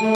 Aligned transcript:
In 0.00 0.08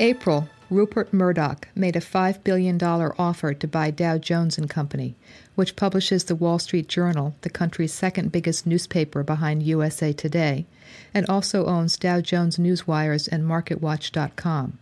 April, 0.00 0.48
Rupert 0.70 1.12
Murdoch 1.12 1.68
made 1.76 1.94
a 1.94 2.00
$5 2.00 2.42
billion 2.42 2.82
offer 2.82 3.54
to 3.54 3.68
buy 3.68 3.92
Dow 3.92 4.18
Jones 4.18 4.58
and 4.58 4.68
Company, 4.68 5.14
which 5.54 5.76
publishes 5.76 6.24
the 6.24 6.34
Wall 6.34 6.58
Street 6.58 6.88
Journal, 6.88 7.36
the 7.42 7.48
country's 7.48 7.94
second 7.94 8.32
biggest 8.32 8.66
newspaper 8.66 9.22
behind 9.22 9.62
USA 9.62 10.12
Today, 10.12 10.66
and 11.14 11.24
also 11.26 11.66
owns 11.66 11.96
Dow 11.96 12.20
Jones 12.20 12.56
Newswires 12.56 13.28
and 13.30 13.44
MarketWatch.com. 13.44 14.78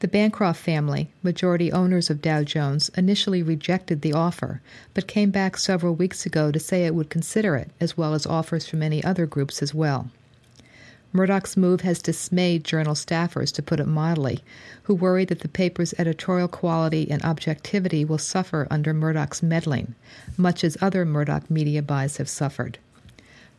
The 0.00 0.08
Bancroft 0.08 0.60
family, 0.60 1.10
majority 1.22 1.70
owners 1.70 2.10
of 2.10 2.20
Dow 2.20 2.42
Jones, 2.42 2.88
initially 2.96 3.42
rejected 3.42 4.02
the 4.02 4.14
offer, 4.14 4.62
but 4.94 5.06
came 5.06 5.30
back 5.30 5.58
several 5.58 5.94
weeks 5.94 6.26
ago 6.26 6.50
to 6.50 6.58
say 6.58 6.84
it 6.84 6.96
would 6.96 7.08
consider 7.08 7.54
it, 7.54 7.70
as 7.80 7.96
well 7.96 8.14
as 8.14 8.26
offers 8.26 8.66
from 8.66 8.80
many 8.80 9.04
other 9.04 9.26
groups 9.26 9.62
as 9.62 9.72
well. 9.72 10.10
Murdoch's 11.12 11.56
move 11.56 11.80
has 11.80 12.02
dismayed 12.02 12.64
journal 12.64 12.94
staffers, 12.94 13.52
to 13.52 13.62
put 13.62 13.80
it 13.80 13.86
mildly, 13.86 14.40
who 14.82 14.94
worry 14.94 15.24
that 15.24 15.40
the 15.40 15.48
paper's 15.48 15.94
editorial 15.96 16.48
quality 16.48 17.10
and 17.10 17.24
objectivity 17.24 18.04
will 18.04 18.18
suffer 18.18 18.66
under 18.70 18.92
Murdoch's 18.92 19.42
meddling, 19.42 19.94
much 20.36 20.62
as 20.62 20.76
other 20.80 21.04
Murdoch 21.06 21.50
media 21.50 21.82
buys 21.82 22.18
have 22.18 22.28
suffered. 22.28 22.78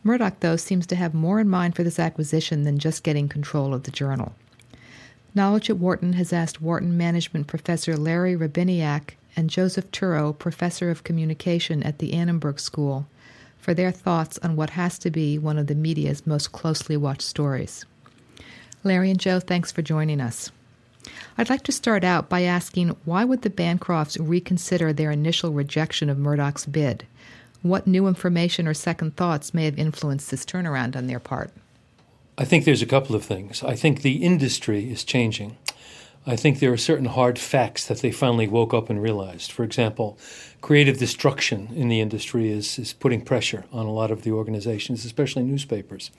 Murdoch, 0.04 0.38
though, 0.40 0.56
seems 0.56 0.86
to 0.86 0.96
have 0.96 1.12
more 1.12 1.40
in 1.40 1.48
mind 1.48 1.74
for 1.74 1.82
this 1.82 1.98
acquisition 1.98 2.62
than 2.62 2.78
just 2.78 3.02
getting 3.02 3.28
control 3.28 3.74
of 3.74 3.82
the 3.82 3.90
journal. 3.90 4.34
Knowledge 5.34 5.70
at 5.70 5.78
Wharton 5.78 6.14
has 6.14 6.32
asked 6.32 6.62
Wharton 6.62 6.96
management 6.96 7.46
professor 7.46 7.96
Larry 7.96 8.36
Hrebiniak 8.36 9.10
and 9.36 9.50
Joseph 9.50 9.90
Turow, 9.90 10.36
professor 10.36 10.90
of 10.90 11.04
communication 11.04 11.82
at 11.82 11.98
the 11.98 12.12
Annenberg 12.12 12.58
School, 12.58 13.06
for 13.60 13.74
their 13.74 13.92
thoughts 13.92 14.38
on 14.42 14.56
what 14.56 14.70
has 14.70 14.98
to 15.00 15.10
be 15.10 15.38
one 15.38 15.58
of 15.58 15.66
the 15.66 15.74
media's 15.74 16.26
most 16.26 16.52
closely 16.52 16.96
watched 16.96 17.22
stories. 17.22 17.84
Larry 18.82 19.10
and 19.10 19.20
Joe, 19.20 19.40
thanks 19.40 19.70
for 19.70 19.82
joining 19.82 20.20
us. 20.20 20.50
I'd 21.36 21.50
like 21.50 21.62
to 21.64 21.72
start 21.72 22.04
out 22.04 22.28
by 22.28 22.42
asking 22.42 22.96
why 23.04 23.24
would 23.24 23.42
the 23.42 23.50
Bancrofts 23.50 24.16
reconsider 24.20 24.92
their 24.92 25.10
initial 25.10 25.52
rejection 25.52 26.10
of 26.10 26.18
Murdoch's 26.18 26.66
bid? 26.66 27.06
What 27.62 27.86
new 27.86 28.06
information 28.06 28.66
or 28.66 28.74
second 28.74 29.16
thoughts 29.16 29.52
may 29.52 29.66
have 29.66 29.78
influenced 29.78 30.30
this 30.30 30.44
turnaround 30.44 30.96
on 30.96 31.06
their 31.06 31.20
part? 31.20 31.50
I 32.38 32.44
think 32.46 32.64
there's 32.64 32.82
a 32.82 32.86
couple 32.86 33.14
of 33.14 33.24
things. 33.24 33.62
I 33.62 33.76
think 33.76 34.00
the 34.00 34.22
industry 34.24 34.90
is 34.90 35.04
changing. 35.04 35.58
I 36.26 36.36
think 36.36 36.58
there 36.58 36.72
are 36.72 36.76
certain 36.76 37.06
hard 37.06 37.38
facts 37.38 37.86
that 37.86 38.00
they 38.00 38.12
finally 38.12 38.46
woke 38.46 38.74
up 38.74 38.90
and 38.90 39.02
realized. 39.02 39.50
For 39.50 39.64
example, 39.64 40.18
creative 40.60 40.98
destruction 40.98 41.70
in 41.74 41.88
the 41.88 42.00
industry 42.00 42.50
is, 42.50 42.78
is 42.78 42.92
putting 42.92 43.22
pressure 43.22 43.64
on 43.72 43.86
a 43.86 43.92
lot 43.92 44.10
of 44.10 44.22
the 44.22 44.30
organizations, 44.30 45.04
especially 45.06 45.44
newspapers. 45.44 46.10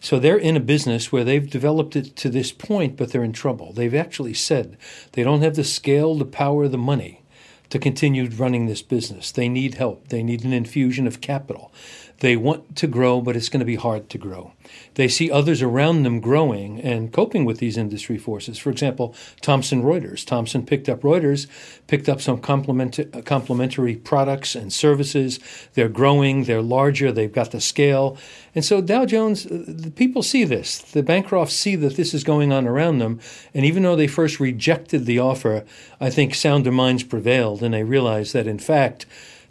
So 0.00 0.18
they're 0.18 0.36
in 0.36 0.56
a 0.56 0.60
business 0.60 1.12
where 1.12 1.22
they've 1.22 1.48
developed 1.48 1.94
it 1.94 2.16
to 2.16 2.28
this 2.28 2.50
point, 2.50 2.96
but 2.96 3.12
they're 3.12 3.22
in 3.22 3.32
trouble. 3.32 3.72
They've 3.72 3.94
actually 3.94 4.34
said 4.34 4.76
they 5.12 5.22
don't 5.22 5.42
have 5.42 5.54
the 5.54 5.64
scale, 5.64 6.16
the 6.16 6.24
power, 6.24 6.66
the 6.66 6.76
money 6.76 7.22
to 7.70 7.78
continue 7.78 8.28
running 8.28 8.66
this 8.66 8.82
business. 8.82 9.32
They 9.32 9.48
need 9.48 9.74
help. 9.74 10.08
They 10.08 10.22
need 10.22 10.44
an 10.44 10.52
infusion 10.52 11.06
of 11.06 11.20
capital. 11.20 11.72
They 12.20 12.36
want 12.36 12.76
to 12.76 12.86
grow, 12.86 13.20
but 13.20 13.36
it's 13.36 13.50
going 13.50 13.60
to 13.60 13.66
be 13.66 13.76
hard 13.76 14.08
to 14.10 14.18
grow. 14.18 14.52
They 14.94 15.08
see 15.08 15.30
others 15.30 15.60
around 15.60 16.02
them 16.02 16.20
growing 16.20 16.80
and 16.80 17.12
coping 17.12 17.44
with 17.44 17.58
these 17.58 17.76
industry 17.76 18.16
forces. 18.16 18.58
For 18.58 18.70
example, 18.70 19.14
Thomson 19.42 19.82
Reuters. 19.82 20.24
Thomson 20.24 20.64
picked 20.64 20.88
up 20.88 21.02
Reuters, 21.02 21.46
picked 21.86 22.08
up 22.08 22.20
some 22.22 22.38
complement- 22.38 23.24
complementary 23.26 23.96
products 23.96 24.54
and 24.54 24.72
services. 24.72 25.38
They're 25.74 25.90
growing, 25.90 26.44
they're 26.44 26.62
larger, 26.62 27.12
they've 27.12 27.32
got 27.32 27.50
the 27.50 27.60
scale. 27.60 28.16
And 28.54 28.64
so 28.64 28.80
Dow 28.80 29.04
Jones, 29.04 29.44
uh, 29.44 29.64
the 29.66 29.90
people 29.90 30.22
see 30.22 30.44
this. 30.44 30.78
The 30.78 31.02
Bancrofts 31.02 31.50
see 31.50 31.76
that 31.76 31.96
this 31.96 32.14
is 32.14 32.24
going 32.24 32.50
on 32.52 32.66
around 32.66 32.98
them. 32.98 33.20
And 33.52 33.66
even 33.66 33.82
though 33.82 33.96
they 33.96 34.06
first 34.06 34.40
rejected 34.40 35.04
the 35.04 35.18
offer, 35.18 35.64
I 36.00 36.08
think 36.08 36.34
sounder 36.34 36.72
minds 36.72 37.02
prevailed 37.02 37.62
and 37.62 37.74
they 37.74 37.84
realized 37.84 38.32
that, 38.32 38.46
in 38.46 38.58
fact, 38.58 39.04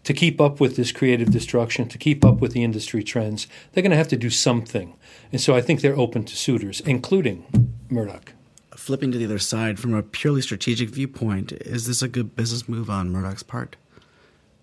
to 0.05 0.13
keep 0.13 0.39
up 0.39 0.59
with 0.59 0.75
this 0.75 0.91
creative 0.91 1.31
destruction, 1.31 1.87
to 1.89 1.97
keep 1.97 2.23
up 2.23 2.39
with 2.39 2.53
the 2.53 2.63
industry 2.63 3.03
trends, 3.03 3.47
they're 3.73 3.83
going 3.83 3.91
to 3.91 3.97
have 3.97 4.07
to 4.07 4.17
do 4.17 4.29
something. 4.29 4.95
And 5.31 5.41
so 5.41 5.55
I 5.55 5.61
think 5.61 5.81
they're 5.81 5.97
open 5.97 6.23
to 6.25 6.35
suitors, 6.35 6.79
including 6.81 7.45
Murdoch. 7.89 8.33
Flipping 8.75 9.11
to 9.11 9.17
the 9.17 9.25
other 9.25 9.39
side, 9.39 9.79
from 9.79 9.93
a 9.93 10.03
purely 10.03 10.41
strategic 10.41 10.89
viewpoint, 10.89 11.51
is 11.51 11.87
this 11.87 12.01
a 12.01 12.07
good 12.07 12.35
business 12.35 12.69
move 12.69 12.89
on 12.89 13.09
Murdoch's 13.09 13.43
part? 13.43 13.75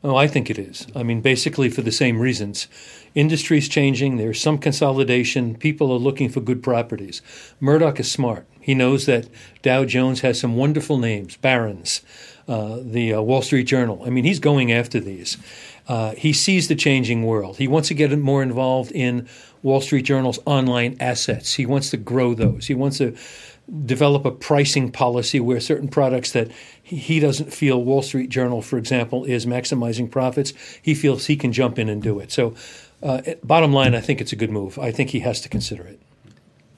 Oh, 0.05 0.17
I 0.17 0.27
think 0.27 0.51
it 0.51 0.59
is. 0.59 0.87
I 0.97 1.03
mean, 1.03 1.21
basically 1.21 1.69
for 1.71 1.83
the 1.83 1.93
same 1.93 2.21
reasons. 2.21 2.67
Industry's 3.15 3.69
changing, 3.69 4.17
there's 4.17 4.41
some 4.41 4.59
consolidation, 4.59 5.57
people 5.57 5.93
are 5.93 5.99
looking 5.99 6.29
for 6.29 6.41
good 6.41 6.63
properties. 6.63 7.23
Murdoch 7.61 8.01
is 8.01 8.11
smart. 8.11 8.47
He 8.61 8.75
knows 8.75 9.07
that 9.07 9.29
Dow 9.63 9.85
Jones 9.85 10.21
has 10.21 10.41
some 10.41 10.57
wonderful 10.57 10.99
names, 10.99 11.37
Barron's, 11.37 12.01
uh, 12.49 12.79
the 12.83 13.15
uh, 13.15 13.21
Wall 13.21 13.43
Street 13.43 13.65
Journal. 13.65 14.03
I 14.05 14.11
mean, 14.11 14.25
he's 14.25 14.41
going 14.41 14.73
after 14.73 15.01
these. 15.01 15.37
Uh, 15.89 16.13
he 16.13 16.33
sees 16.33 16.69
the 16.69 16.75
changing 16.75 17.25
world. 17.25 17.59
He 17.59 17.69
wants 17.69 17.89
to 17.89 17.95
get 17.95 18.17
more 18.19 18.43
involved 18.43 18.93
in 18.93 19.29
Wall 19.63 19.81
Street 19.81 20.03
Journal's 20.03 20.39
online 20.45 20.97
assets. 21.01 21.55
He 21.55 21.67
wants 21.67 21.91
to 21.91 21.97
grow 21.97 22.35
those. 22.35 22.67
He 22.67 22.75
wants 22.75 22.99
to 22.99 23.17
develop 23.85 24.25
a 24.25 24.31
pricing 24.31 24.91
policy 24.91 25.41
where 25.41 25.61
certain 25.61 25.89
products 25.89 26.33
that 26.33 26.51
he 26.83 27.21
doesn't 27.21 27.53
feel 27.53 27.83
Wall 27.83 28.03
Street 28.03 28.29
Journal, 28.29 28.61
for 28.61 28.77
example, 28.77 29.25
is 29.25 29.47
maximizing 29.47 30.11
profits, 30.11 30.53
he 30.83 30.95
feels 30.95 31.27
he 31.27 31.37
can 31.37 31.53
jump 31.53 31.79
in 31.79 31.89
and 31.89 32.03
do 32.03 32.19
it. 32.19 32.33
So, 32.33 32.55
uh, 33.03 33.23
bottom 33.43 33.73
line, 33.73 33.95
I 33.95 34.01
think 34.01 34.21
it's 34.21 34.33
a 34.33 34.37
good 34.37 34.51
move. 34.51 34.79
I 34.79 34.93
think 34.93 35.11
he 35.11 35.21
has 35.21 35.41
to 35.43 35.49
consider 35.49 35.85
it. 35.85 36.02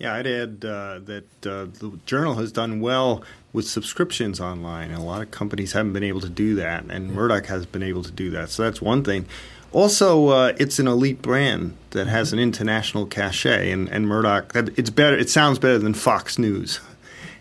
Yeah, 0.04 0.16
I'd 0.16 0.26
add 0.26 0.65
uh, 0.66 0.98
that 1.06 1.47
uh, 1.47 1.65
the 1.65 1.98
journal 2.04 2.34
has 2.34 2.53
done 2.53 2.82
well 2.82 3.25
with 3.54 3.66
subscriptions 3.66 4.38
online. 4.38 4.91
And 4.91 4.98
a 4.98 5.03
lot 5.03 5.22
of 5.22 5.31
companies 5.31 5.72
haven't 5.72 5.94
been 5.94 6.04
able 6.04 6.20
to 6.20 6.28
do 6.28 6.54
that, 6.56 6.84
and 6.91 7.10
Murdoch 7.10 7.47
has 7.47 7.65
been 7.65 7.82
able 7.82 8.03
to 8.03 8.10
do 8.10 8.28
that. 8.32 8.50
So 8.50 8.64
that's 8.64 8.82
one 8.82 9.03
thing. 9.03 9.25
Also, 9.72 10.28
uh, 10.28 10.53
it's 10.59 10.78
an 10.78 10.87
elite 10.87 11.22
brand 11.22 11.75
that 11.93 12.06
has 12.06 12.34
an 12.34 12.38
international 12.38 13.06
cachet, 13.06 13.70
and, 13.70 13.88
and 13.88 14.06
Murdoch. 14.06 14.53
It's 14.76 14.91
better. 14.91 15.16
It 15.16 15.31
sounds 15.31 15.59
better 15.59 15.78
than 15.78 15.94
Fox 15.94 16.38
News, 16.38 16.81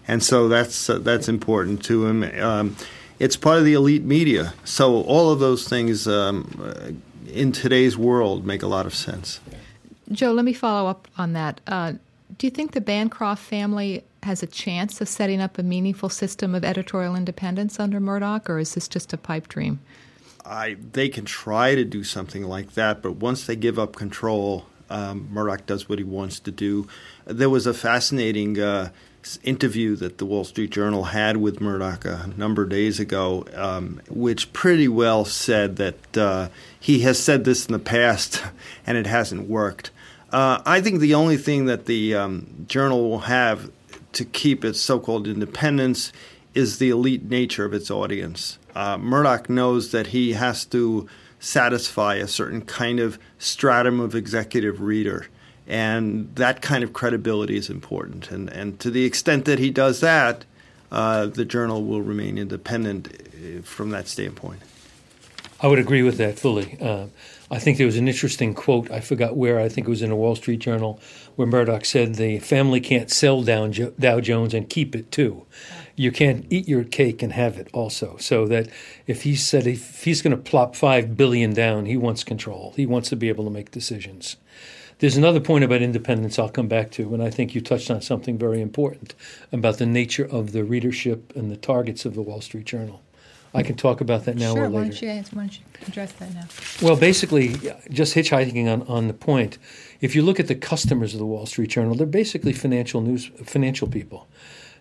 and 0.07 0.23
so 0.23 0.47
that's 0.47 0.89
uh, 0.89 0.99
that's 0.99 1.27
important 1.27 1.83
to 1.83 2.05
him. 2.05 2.23
Um, 2.41 2.77
it's 3.19 3.35
part 3.35 3.57
of 3.57 3.65
the 3.65 3.73
elite 3.73 4.05
media, 4.05 4.53
so 4.63 5.01
all 5.01 5.31
of 5.31 5.41
those 5.41 5.67
things 5.67 6.07
um, 6.07 6.61
uh, 6.63 6.91
in 7.29 7.51
today's 7.51 7.97
world 7.97 8.45
make 8.45 8.63
a 8.63 8.67
lot 8.67 8.85
of 8.85 8.95
sense. 8.95 9.41
Joe, 10.13 10.31
let 10.31 10.45
me 10.45 10.53
follow 10.53 10.89
up 10.89 11.09
on 11.17 11.33
that. 11.33 11.59
Uh, 11.67 11.93
do 12.37 12.47
you 12.47 12.51
think 12.51 12.71
the 12.71 12.81
Bancroft 12.81 13.43
family 13.43 14.03
has 14.23 14.41
a 14.41 14.47
chance 14.47 15.01
of 15.01 15.07
setting 15.07 15.41
up 15.41 15.57
a 15.57 15.63
meaningful 15.63 16.09
system 16.09 16.55
of 16.55 16.63
editorial 16.63 17.15
independence 17.15 17.79
under 17.79 17.99
Murdoch, 17.99 18.49
or 18.49 18.59
is 18.59 18.73
this 18.73 18.87
just 18.87 19.13
a 19.13 19.17
pipe 19.17 19.47
dream? 19.47 19.79
I, 20.45 20.77
they 20.91 21.09
can 21.09 21.25
try 21.25 21.75
to 21.75 21.85
do 21.85 22.03
something 22.03 22.43
like 22.43 22.73
that, 22.73 23.01
but 23.01 23.13
once 23.13 23.45
they 23.45 23.55
give 23.55 23.79
up 23.79 23.95
control, 23.95 24.65
um, 24.89 25.27
Murdoch 25.31 25.65
does 25.65 25.87
what 25.87 25.99
he 25.99 26.03
wants 26.03 26.39
to 26.41 26.51
do. 26.51 26.87
There 27.25 27.49
was 27.49 27.65
a 27.65 27.73
fascinating 27.73 28.59
uh, 28.59 28.89
interview 29.43 29.95
that 29.97 30.17
the 30.17 30.25
Wall 30.25 30.43
Street 30.43 30.69
Journal 30.69 31.05
had 31.05 31.37
with 31.37 31.61
Murdoch 31.61 32.05
a 32.05 32.29
number 32.35 32.63
of 32.63 32.69
days 32.69 32.99
ago, 32.99 33.45
um, 33.55 34.01
which 34.09 34.51
pretty 34.53 34.87
well 34.87 35.25
said 35.25 35.77
that 35.77 36.17
uh, 36.17 36.49
he 36.79 36.99
has 36.99 37.19
said 37.19 37.45
this 37.45 37.65
in 37.65 37.73
the 37.73 37.79
past 37.79 38.43
and 38.85 38.97
it 38.97 39.07
hasn't 39.07 39.49
worked. 39.49 39.91
Uh, 40.33 40.59
I 40.65 40.81
think 40.81 40.99
the 40.99 41.13
only 41.13 41.37
thing 41.37 41.65
that 41.65 41.85
the 41.85 42.15
um, 42.15 42.65
journal 42.67 43.07
will 43.07 43.19
have 43.19 43.69
to 44.13 44.25
keep 44.25 44.65
its 44.65 44.81
so 44.81 44.99
called 44.99 45.27
independence 45.27 46.11
is 46.55 46.79
the 46.79 46.89
elite 46.89 47.29
nature 47.29 47.65
of 47.65 47.73
its 47.73 47.91
audience. 47.91 48.57
Uh, 48.73 48.97
Murdoch 48.97 49.47
knows 49.47 49.91
that 49.91 50.07
he 50.07 50.33
has 50.33 50.65
to 50.65 51.07
satisfy 51.39 52.15
a 52.15 52.27
certain 52.27 52.61
kind 52.61 52.99
of 52.99 53.19
stratum 53.37 53.99
of 53.99 54.15
executive 54.15 54.81
reader. 54.81 55.27
And 55.67 56.35
that 56.35 56.63
kind 56.63 56.83
of 56.83 56.93
credibility 56.93 57.55
is 57.55 57.69
important. 57.69 58.31
And, 58.31 58.49
and 58.49 58.79
to 58.79 58.89
the 58.89 59.05
extent 59.05 59.45
that 59.45 59.59
he 59.59 59.69
does 59.69 59.99
that, 59.99 60.45
uh, 60.91 61.27
the 61.27 61.45
journal 61.45 61.83
will 61.83 62.01
remain 62.01 62.39
independent 62.39 63.07
uh, 63.07 63.61
from 63.61 63.91
that 63.91 64.07
standpoint. 64.07 64.61
I 65.63 65.67
would 65.67 65.79
agree 65.79 66.03
with 66.03 66.17
that 66.17 66.37
fully. 66.37 66.77
Uh, 66.81 67.05
I 67.49 67.57
think 67.57 67.77
there 67.77 67.85
was 67.85 67.95
an 67.95 68.09
interesting 68.09 68.53
quote, 68.53 68.91
I 68.91 68.99
forgot 68.99 69.37
where, 69.37 69.61
I 69.61 69.69
think 69.69 69.87
it 69.87 69.89
was 69.89 70.01
in 70.01 70.11
a 70.11 70.15
Wall 70.15 70.35
Street 70.35 70.59
Journal, 70.59 70.99
where 71.37 71.47
Murdoch 71.47 71.85
said 71.85 72.15
the 72.15 72.39
family 72.39 72.81
can't 72.81 73.09
sell 73.09 73.43
Dow, 73.43 73.69
Dow 73.69 74.19
Jones 74.19 74.53
and 74.53 74.69
keep 74.69 74.93
it 74.93 75.09
too. 75.09 75.45
You 75.95 76.11
can't 76.11 76.45
eat 76.49 76.67
your 76.67 76.83
cake 76.83 77.23
and 77.23 77.31
have 77.31 77.57
it 77.57 77.69
also. 77.71 78.17
So 78.17 78.45
that 78.47 78.67
if 79.07 79.23
he 79.23 79.37
said 79.37 79.65
if 79.65 80.03
he's 80.03 80.21
going 80.21 80.35
to 80.35 80.41
plop 80.41 80.75
five 80.75 81.15
billion 81.15 81.53
down, 81.53 81.85
he 81.85 81.95
wants 81.95 82.25
control. 82.25 82.73
He 82.75 82.85
wants 82.85 83.07
to 83.09 83.15
be 83.15 83.29
able 83.29 83.45
to 83.45 83.49
make 83.49 83.71
decisions. 83.71 84.35
There's 84.99 85.15
another 85.15 85.39
point 85.39 85.63
about 85.63 85.81
independence 85.81 86.37
I'll 86.37 86.49
come 86.49 86.67
back 86.67 86.91
to, 86.91 87.13
and 87.13 87.23
I 87.23 87.29
think 87.29 87.55
you 87.55 87.61
touched 87.61 87.89
on 87.89 88.01
something 88.01 88.37
very 88.37 88.59
important 88.59 89.15
about 89.53 89.77
the 89.77 89.85
nature 89.85 90.25
of 90.25 90.51
the 90.51 90.65
readership 90.65 91.33
and 91.37 91.49
the 91.49 91.55
targets 91.55 92.03
of 92.03 92.15
the 92.15 92.21
Wall 92.21 92.41
Street 92.41 92.65
Journal. 92.65 93.02
I 93.53 93.61
can 93.61 93.75
talk 93.75 94.01
about 94.01 94.25
that 94.25 94.35
now 94.35 94.53
sure, 94.53 94.63
or 94.63 94.69
later. 94.69 94.73
Why 94.73 94.83
don't, 94.89 95.01
you, 95.01 95.07
why 95.09 95.43
don't 95.43 95.59
you 95.59 95.65
address 95.87 96.11
that 96.13 96.33
now? 96.33 96.47
Well, 96.81 96.95
basically, 96.95 97.55
just 97.89 98.15
hitchhiking 98.15 98.71
on, 98.71 98.81
on 98.87 99.07
the 99.07 99.13
point. 99.13 99.59
If 100.01 100.15
you 100.15 100.23
look 100.23 100.39
at 100.39 100.47
the 100.47 100.55
customers 100.55 101.13
of 101.13 101.19
the 101.19 101.25
Wall 101.25 101.45
Street 101.45 101.69
Journal, 101.69 101.95
they're 101.95 102.07
basically 102.07 102.53
financial 102.53 103.01
news 103.01 103.29
financial 103.43 103.87
people. 103.87 104.27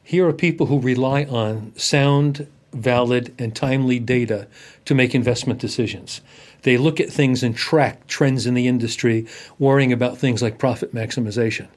Here 0.02 0.26
are 0.26 0.32
people 0.32 0.66
who 0.66 0.80
rely 0.80 1.24
on 1.24 1.72
sound, 1.76 2.46
valid, 2.72 3.34
and 3.38 3.54
timely 3.54 3.98
data 3.98 4.48
to 4.86 4.94
make 4.94 5.14
investment 5.14 5.60
decisions. 5.60 6.22
They 6.62 6.76
look 6.76 6.98
at 6.98 7.10
things 7.10 7.42
and 7.42 7.56
track 7.56 8.06
trends 8.06 8.46
in 8.46 8.54
the 8.54 8.66
industry, 8.66 9.26
worrying 9.58 9.92
about 9.92 10.18
things 10.18 10.42
like 10.42 10.58
profit 10.58 10.94
maximization. 10.94 11.68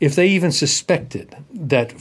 If 0.00 0.14
they 0.14 0.28
even 0.28 0.52
suspected 0.52 1.36
that 1.52 1.92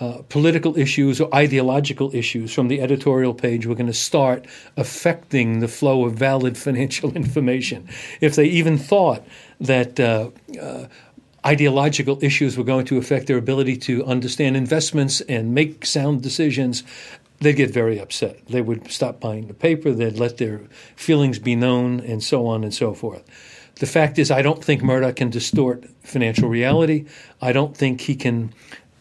uh, 0.00 0.22
political 0.28 0.76
issues 0.76 1.20
or 1.20 1.32
ideological 1.34 2.14
issues 2.14 2.52
from 2.52 2.68
the 2.68 2.80
editorial 2.80 3.32
page 3.32 3.66
were 3.66 3.74
going 3.74 3.86
to 3.86 3.92
start 3.92 4.44
affecting 4.76 5.60
the 5.60 5.68
flow 5.68 6.04
of 6.04 6.14
valid 6.14 6.58
financial 6.58 7.12
information, 7.16 7.88
if 8.20 8.34
they 8.34 8.46
even 8.46 8.76
thought 8.76 9.24
that 9.60 10.00
uh, 10.00 10.30
uh, 10.60 10.86
ideological 11.46 12.18
issues 12.22 12.56
were 12.56 12.64
going 12.64 12.86
to 12.86 12.98
affect 12.98 13.26
their 13.26 13.36
ability 13.36 13.76
to 13.76 14.04
understand 14.04 14.56
investments 14.56 15.20
and 15.22 15.54
make 15.54 15.86
sound 15.86 16.22
decisions, 16.22 16.82
they'd 17.40 17.54
get 17.54 17.70
very 17.70 18.00
upset. 18.00 18.44
They 18.48 18.62
would 18.62 18.90
stop 18.90 19.20
buying 19.20 19.46
the 19.46 19.54
paper, 19.54 19.92
they'd 19.92 20.18
let 20.18 20.38
their 20.38 20.62
feelings 20.96 21.38
be 21.38 21.54
known, 21.54 22.00
and 22.00 22.22
so 22.22 22.46
on 22.46 22.64
and 22.64 22.74
so 22.74 22.94
forth. 22.94 23.22
The 23.76 23.86
fact 23.86 24.18
is, 24.18 24.30
I 24.30 24.42
don't 24.42 24.62
think 24.62 24.82
Murdoch 24.82 25.16
can 25.16 25.30
distort 25.30 25.84
financial 26.02 26.48
reality. 26.48 27.06
I 27.42 27.52
don't 27.52 27.76
think 27.76 28.02
he 28.02 28.14
can 28.14 28.54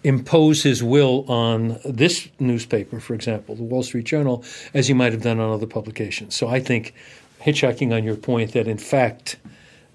impose 0.04 0.64
his 0.64 0.84
will 0.84 1.26
on 1.30 1.80
this 1.86 2.28
newspaper, 2.40 3.00
for 3.00 3.14
example, 3.14 3.56
the 3.56 3.64
Wall 3.64 3.84
Street 3.84 4.06
Journal, 4.06 4.44
as 4.74 4.88
he 4.88 4.94
might 4.94 5.14
have 5.14 5.22
done 5.22 5.40
on 5.40 5.52
other 5.52 5.68
publications. 5.68 6.36
So 6.36 6.48
I 6.48 6.60
think, 6.60 6.94
hitchhiking 7.42 7.94
on 7.96 8.04
your 8.04 8.16
point, 8.16 8.54
that 8.54 8.68
in 8.68 8.78
fact 8.78 9.38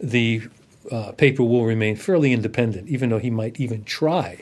the 0.00 0.42
uh, 0.90 1.12
paper 1.12 1.42
will 1.42 1.64
remain 1.64 1.96
fairly 1.96 2.32
independent, 2.32 2.88
even 2.88 3.10
though 3.10 3.18
he 3.18 3.30
might 3.30 3.60
even 3.60 3.84
try 3.84 4.40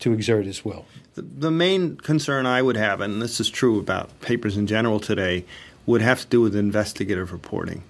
to 0.00 0.12
exert 0.12 0.44
his 0.44 0.64
will. 0.64 0.84
The, 1.14 1.22
the 1.22 1.50
main 1.50 1.96
concern 1.96 2.44
I 2.44 2.60
would 2.60 2.76
have, 2.76 3.00
and 3.00 3.22
this 3.22 3.40
is 3.40 3.48
true 3.48 3.78
about 3.78 4.20
papers 4.20 4.56
in 4.56 4.66
general 4.66 5.00
today, 5.00 5.44
would 5.86 6.02
have 6.02 6.20
to 6.20 6.26
do 6.26 6.40
with 6.42 6.54
investigative 6.54 7.32
reporting. 7.32 7.82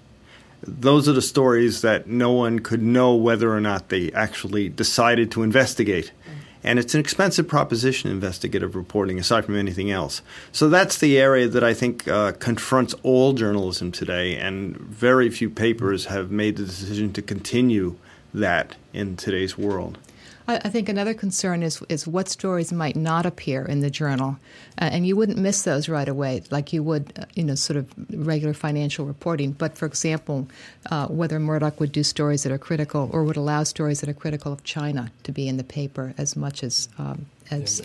Those 0.61 1.07
are 1.07 1.13
the 1.13 1.21
stories 1.21 1.81
that 1.81 2.07
no 2.07 2.31
one 2.31 2.59
could 2.59 2.81
know 2.81 3.15
whether 3.15 3.53
or 3.53 3.61
not 3.61 3.89
they 3.89 4.11
actually 4.13 4.69
decided 4.69 5.31
to 5.31 5.43
investigate. 5.43 6.11
And 6.67 6.79
it's 6.79 6.93
an 6.93 6.99
expensive 6.99 7.47
proposition, 7.47 8.11
investigative 8.11 8.75
reporting, 8.75 9.17
aside 9.17 9.45
from 9.45 9.55
anything 9.55 9.89
else. 9.89 10.21
So 10.51 10.67
that's 10.67 10.97
the 10.97 11.17
area 11.17 11.47
that 11.47 11.63
I 11.63 11.73
think 11.73 12.09
uh, 12.09 12.33
confronts 12.33 12.93
all 13.03 13.31
journalism 13.31 13.89
today, 13.93 14.35
and 14.35 14.75
very 14.75 15.29
few 15.29 15.49
papers 15.49 16.07
have 16.07 16.29
made 16.29 16.57
the 16.57 16.65
decision 16.65 17.13
to 17.13 17.21
continue 17.21 17.95
that 18.33 18.75
in 18.91 19.15
today's 19.15 19.57
world. 19.57 19.97
I, 20.47 20.69
think 20.69 20.87
another 20.87 21.13
concern 21.13 21.61
is 21.61 21.81
is 21.89 22.07
what 22.07 22.29
stories 22.29 22.71
might 22.71 22.95
not 22.95 23.25
appear 23.25 23.65
in 23.65 23.81
the 23.81 23.89
journal, 23.89 24.37
uh, 24.79 24.85
and 24.85 25.05
you 25.05 25.15
wouldn't 25.17 25.37
miss 25.37 25.63
those 25.63 25.89
right 25.89 26.07
away, 26.07 26.41
like 26.51 26.71
you 26.71 26.83
would, 26.83 27.11
uh, 27.19 27.25
you 27.35 27.43
know, 27.43 27.55
sort 27.55 27.75
of 27.75 27.93
regular 28.09 28.53
financial 28.53 29.05
reporting. 29.05 29.51
But 29.51 29.77
for 29.77 29.85
example, 29.85 30.47
uh, 30.89 31.07
whether 31.07 31.37
Murdoch 31.39 31.79
would 31.81 31.91
do 31.91 32.03
stories 32.03 32.43
that 32.43 32.51
are 32.51 32.57
critical 32.57 33.09
or 33.11 33.25
would 33.25 33.35
allow 33.35 33.63
stories 33.63 33.99
that 33.99 34.09
are 34.09 34.13
critical 34.13 34.53
of 34.53 34.63
China 34.63 35.11
to 35.23 35.33
be 35.33 35.49
in 35.49 35.57
the 35.57 35.65
paper 35.65 36.13
as 36.17 36.37
much 36.37 36.63
as 36.63 36.87
um, 36.97 37.25
as 37.49 37.81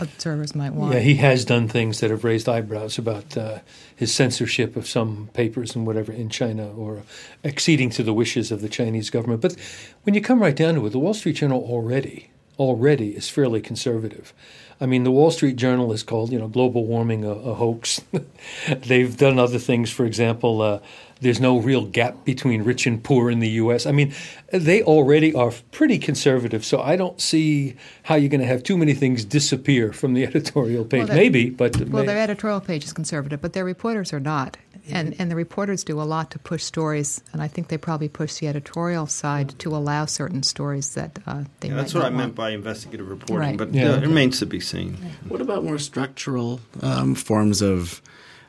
observers 0.00 0.54
might 0.54 0.72
want. 0.72 0.94
Yeah, 0.94 1.00
he 1.00 1.16
has 1.16 1.44
done 1.44 1.68
things 1.68 2.00
that 2.00 2.10
have 2.10 2.24
raised 2.24 2.48
eyebrows 2.48 2.98
about 2.98 3.36
uh, 3.36 3.58
his 3.94 4.14
censorship 4.14 4.76
of 4.76 4.88
some 4.88 5.30
papers 5.32 5.74
and 5.74 5.86
whatever 5.86 6.12
in 6.12 6.28
China 6.28 6.72
or 6.72 7.02
acceding 7.44 7.90
to 7.90 8.02
the 8.02 8.12
wishes 8.12 8.52
of 8.52 8.60
the 8.60 8.68
Chinese 8.68 9.10
government. 9.10 9.40
But 9.40 9.56
when 10.04 10.14
you 10.14 10.20
come 10.20 10.40
right 10.40 10.56
down 10.56 10.74
to 10.74 10.86
it, 10.86 10.90
the 10.90 10.98
Wall 10.98 11.14
Street 11.14 11.36
Journal 11.36 11.62
already 11.62 12.30
already 12.58 13.10
is 13.16 13.28
fairly 13.28 13.60
conservative. 13.60 14.32
I 14.80 14.86
mean, 14.86 15.04
the 15.04 15.10
Wall 15.10 15.30
Street 15.30 15.56
Journal 15.56 15.92
is 15.92 16.02
called, 16.02 16.32
you 16.32 16.38
know, 16.38 16.48
global 16.48 16.84
warming 16.84 17.24
a, 17.24 17.30
a 17.30 17.54
hoax. 17.54 18.00
They've 18.68 19.16
done 19.16 19.38
other 19.38 19.58
things. 19.58 19.90
For 19.90 20.04
example, 20.04 20.60
uh, 20.60 20.80
there's 21.22 21.40
no 21.40 21.58
real 21.58 21.86
gap 21.86 22.24
between 22.24 22.62
rich 22.62 22.86
and 22.86 23.02
poor 23.02 23.30
in 23.30 23.38
the 23.40 23.48
U.S. 23.50 23.86
I 23.86 23.92
mean, 23.92 24.12
they 24.52 24.82
already 24.82 25.34
are 25.34 25.52
pretty 25.70 25.98
conservative, 25.98 26.64
so 26.64 26.80
I 26.80 26.96
don't 26.96 27.20
see 27.20 27.76
how 28.02 28.16
you're 28.16 28.28
going 28.28 28.40
to 28.40 28.46
have 28.46 28.62
too 28.62 28.76
many 28.76 28.92
things 28.94 29.24
disappear 29.24 29.92
from 29.92 30.14
the 30.14 30.24
editorial 30.30 30.84
page. 30.84 31.08
Well, 31.08 31.16
Maybe, 31.16 31.48
but 31.50 31.76
well, 31.88 32.02
may- 32.02 32.06
their 32.06 32.18
editorial 32.18 32.60
page 32.60 32.84
is 32.84 32.92
conservative, 32.92 33.40
but 33.40 33.52
their 33.54 33.64
reporters 33.64 34.12
are 34.12 34.20
not, 34.20 34.56
and 34.90 35.14
and 35.18 35.30
the 35.30 35.36
reporters 35.36 35.84
do 35.84 36.00
a 36.00 36.04
lot 36.04 36.30
to 36.32 36.38
push 36.38 36.62
stories, 36.64 37.22
and 37.32 37.40
I 37.40 37.48
think 37.48 37.68
they 37.68 37.78
probably 37.78 38.08
push 38.08 38.34
the 38.34 38.48
editorial 38.48 39.06
side 39.06 39.58
to 39.60 39.74
allow 39.74 40.04
certain 40.06 40.42
stories 40.42 40.94
that 40.94 41.18
uh, 41.26 41.44
they. 41.60 41.68
Yeah, 41.68 41.74
might 41.74 41.80
that's 41.82 41.94
what 41.94 42.00
not 42.00 42.06
I 42.06 42.10
meant 42.10 42.20
want. 42.30 42.34
by 42.34 42.50
investigative 42.50 43.08
reporting, 43.08 43.36
Right. 43.38 43.56
but 43.56 43.72
Yeah, 43.72 43.96
it 43.96 44.02
remains 44.02 44.38
to 44.40 44.46
be 44.46 44.60
seen. 44.60 44.96
What 45.28 45.40
about 45.40 45.64
more 45.64 45.78
structural 45.78 46.60
um, 46.82 47.14
forms 47.14 47.62
of 47.62 48.02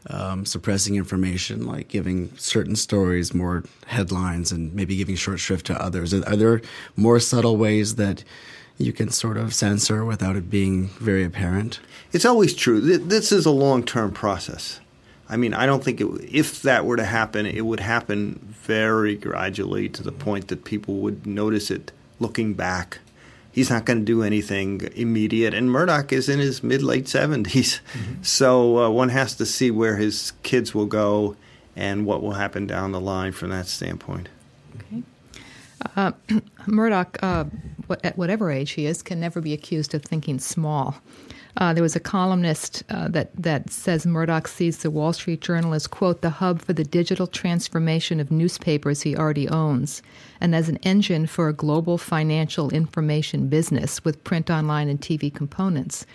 um, 0.10 0.46
suppressing 0.46 0.96
information, 0.96 1.66
like 1.66 1.88
giving 1.88 2.36
certain 2.38 2.76
stories 2.76 3.34
more 3.34 3.64
headlines 3.88 4.52
and 4.52 4.74
maybe 4.74 4.96
giving 4.96 5.16
short 5.16 5.40
shrift 5.40 5.66
to 5.68 5.82
others? 5.82 6.14
Are, 6.14 6.36
there 6.36 6.62
more 6.96 7.20
subtle 7.20 7.58
ways 7.58 7.96
that 7.96 8.24
you 8.78 8.92
can 8.92 9.10
sort 9.10 9.38
of 9.38 9.54
censor 9.54 10.04
without 10.04 10.36
it 10.36 10.50
being 10.50 10.88
very 11.00 11.24
apparent? 11.24 11.80
It's 12.12 12.26
always 12.26 12.54
true. 12.54 12.82
Th- 12.82 13.02
This 13.02 13.32
is 13.32 13.46
a 13.46 13.52
long 13.52 13.84
term 13.84 14.12
process. 14.12 14.80
I 15.30 15.38
mean, 15.38 15.54
I 15.54 15.66
don't 15.66 15.84
think 15.84 16.02
it, 16.02 16.08
if 16.32 16.62
that 16.64 16.86
were 16.86 16.98
to 16.98 17.06
happen, 17.06 17.46
it 17.46 17.66
would 17.66 17.80
happen 17.80 18.40
very 18.62 19.16
gradually 19.16 19.90
to 19.90 20.04
the 20.04 20.12
point 20.12 20.50
that 20.50 20.66
people 20.66 20.96
would 20.96 21.26
notice 21.26 21.72
it 21.72 21.92
looking 22.20 22.54
back. 22.54 23.00
He's 23.54 23.70
not 23.70 23.86
going 23.86 24.00
to 24.00 24.06
do 24.06 24.24
anything 24.24 24.82
immediate. 24.96 25.54
And 25.54 25.72
Murdoch 25.72 26.12
is 26.12 26.28
in 26.28 26.40
his 26.40 26.64
mid 26.64 26.82
late 26.82 27.06
70s. 27.06 27.80
So 28.24 28.80
uh, 28.80 28.90
one 28.90 29.10
has 29.10 29.36
to 29.36 29.46
see 29.46 29.70
where 29.70 29.98
his 29.98 30.34
kids 30.42 30.74
will 30.74 30.88
go 30.88 31.36
and 31.76 32.06
what 32.06 32.24
will 32.24 32.34
happen 32.34 32.66
down 32.66 32.92
the 32.92 33.00
line 33.00 33.32
from 33.32 33.52
that 33.52 33.68
standpoint. 33.68 34.30
Okay, 35.96 36.18
Murdoch, 36.66 37.18
uh, 37.22 37.46
what, 37.88 38.04
at 38.04 38.18
whatever 38.18 38.50
age 38.50 38.72
he 38.72 38.88
is, 38.88 39.04
can 39.04 39.20
never 39.20 39.40
be 39.40 39.54
accused 39.54 39.94
of 39.94 40.02
thinking 40.02 40.40
small. 40.40 40.96
Uh, 41.58 41.72
there 41.72 41.84
was 41.84 41.96
a 41.96 42.00
columnist 42.00 42.84
uh, 42.90 43.08
that 43.10 43.30
that 43.36 43.70
says 43.70 44.06
Murdoch 44.08 44.48
sees 44.48 44.80
the 44.80 44.90
Wall 44.90 45.14
Street 45.14 45.42
Journal 45.42 45.74
as 45.74 45.86
quote 45.86 46.22
the 46.22 46.32
hub 46.32 46.62
for 46.62 46.74
the 46.74 46.84
digital 46.84 47.28
transformation 47.28 48.20
of 48.20 48.32
newspapers 48.32 49.02
he 49.02 49.16
already 49.16 49.48
owns, 49.48 50.02
and 50.42 50.56
as 50.56 50.68
an 50.68 50.78
engine 50.78 51.28
for 51.28 51.50
a 51.50 51.54
global 51.54 51.98
financial 51.98 52.72
information 52.72 53.50
business 53.50 54.04
with 54.04 54.24
print, 54.24 54.50
online, 54.50 54.90
and 54.90 55.00
TV 55.00 55.34
components. 55.34 56.08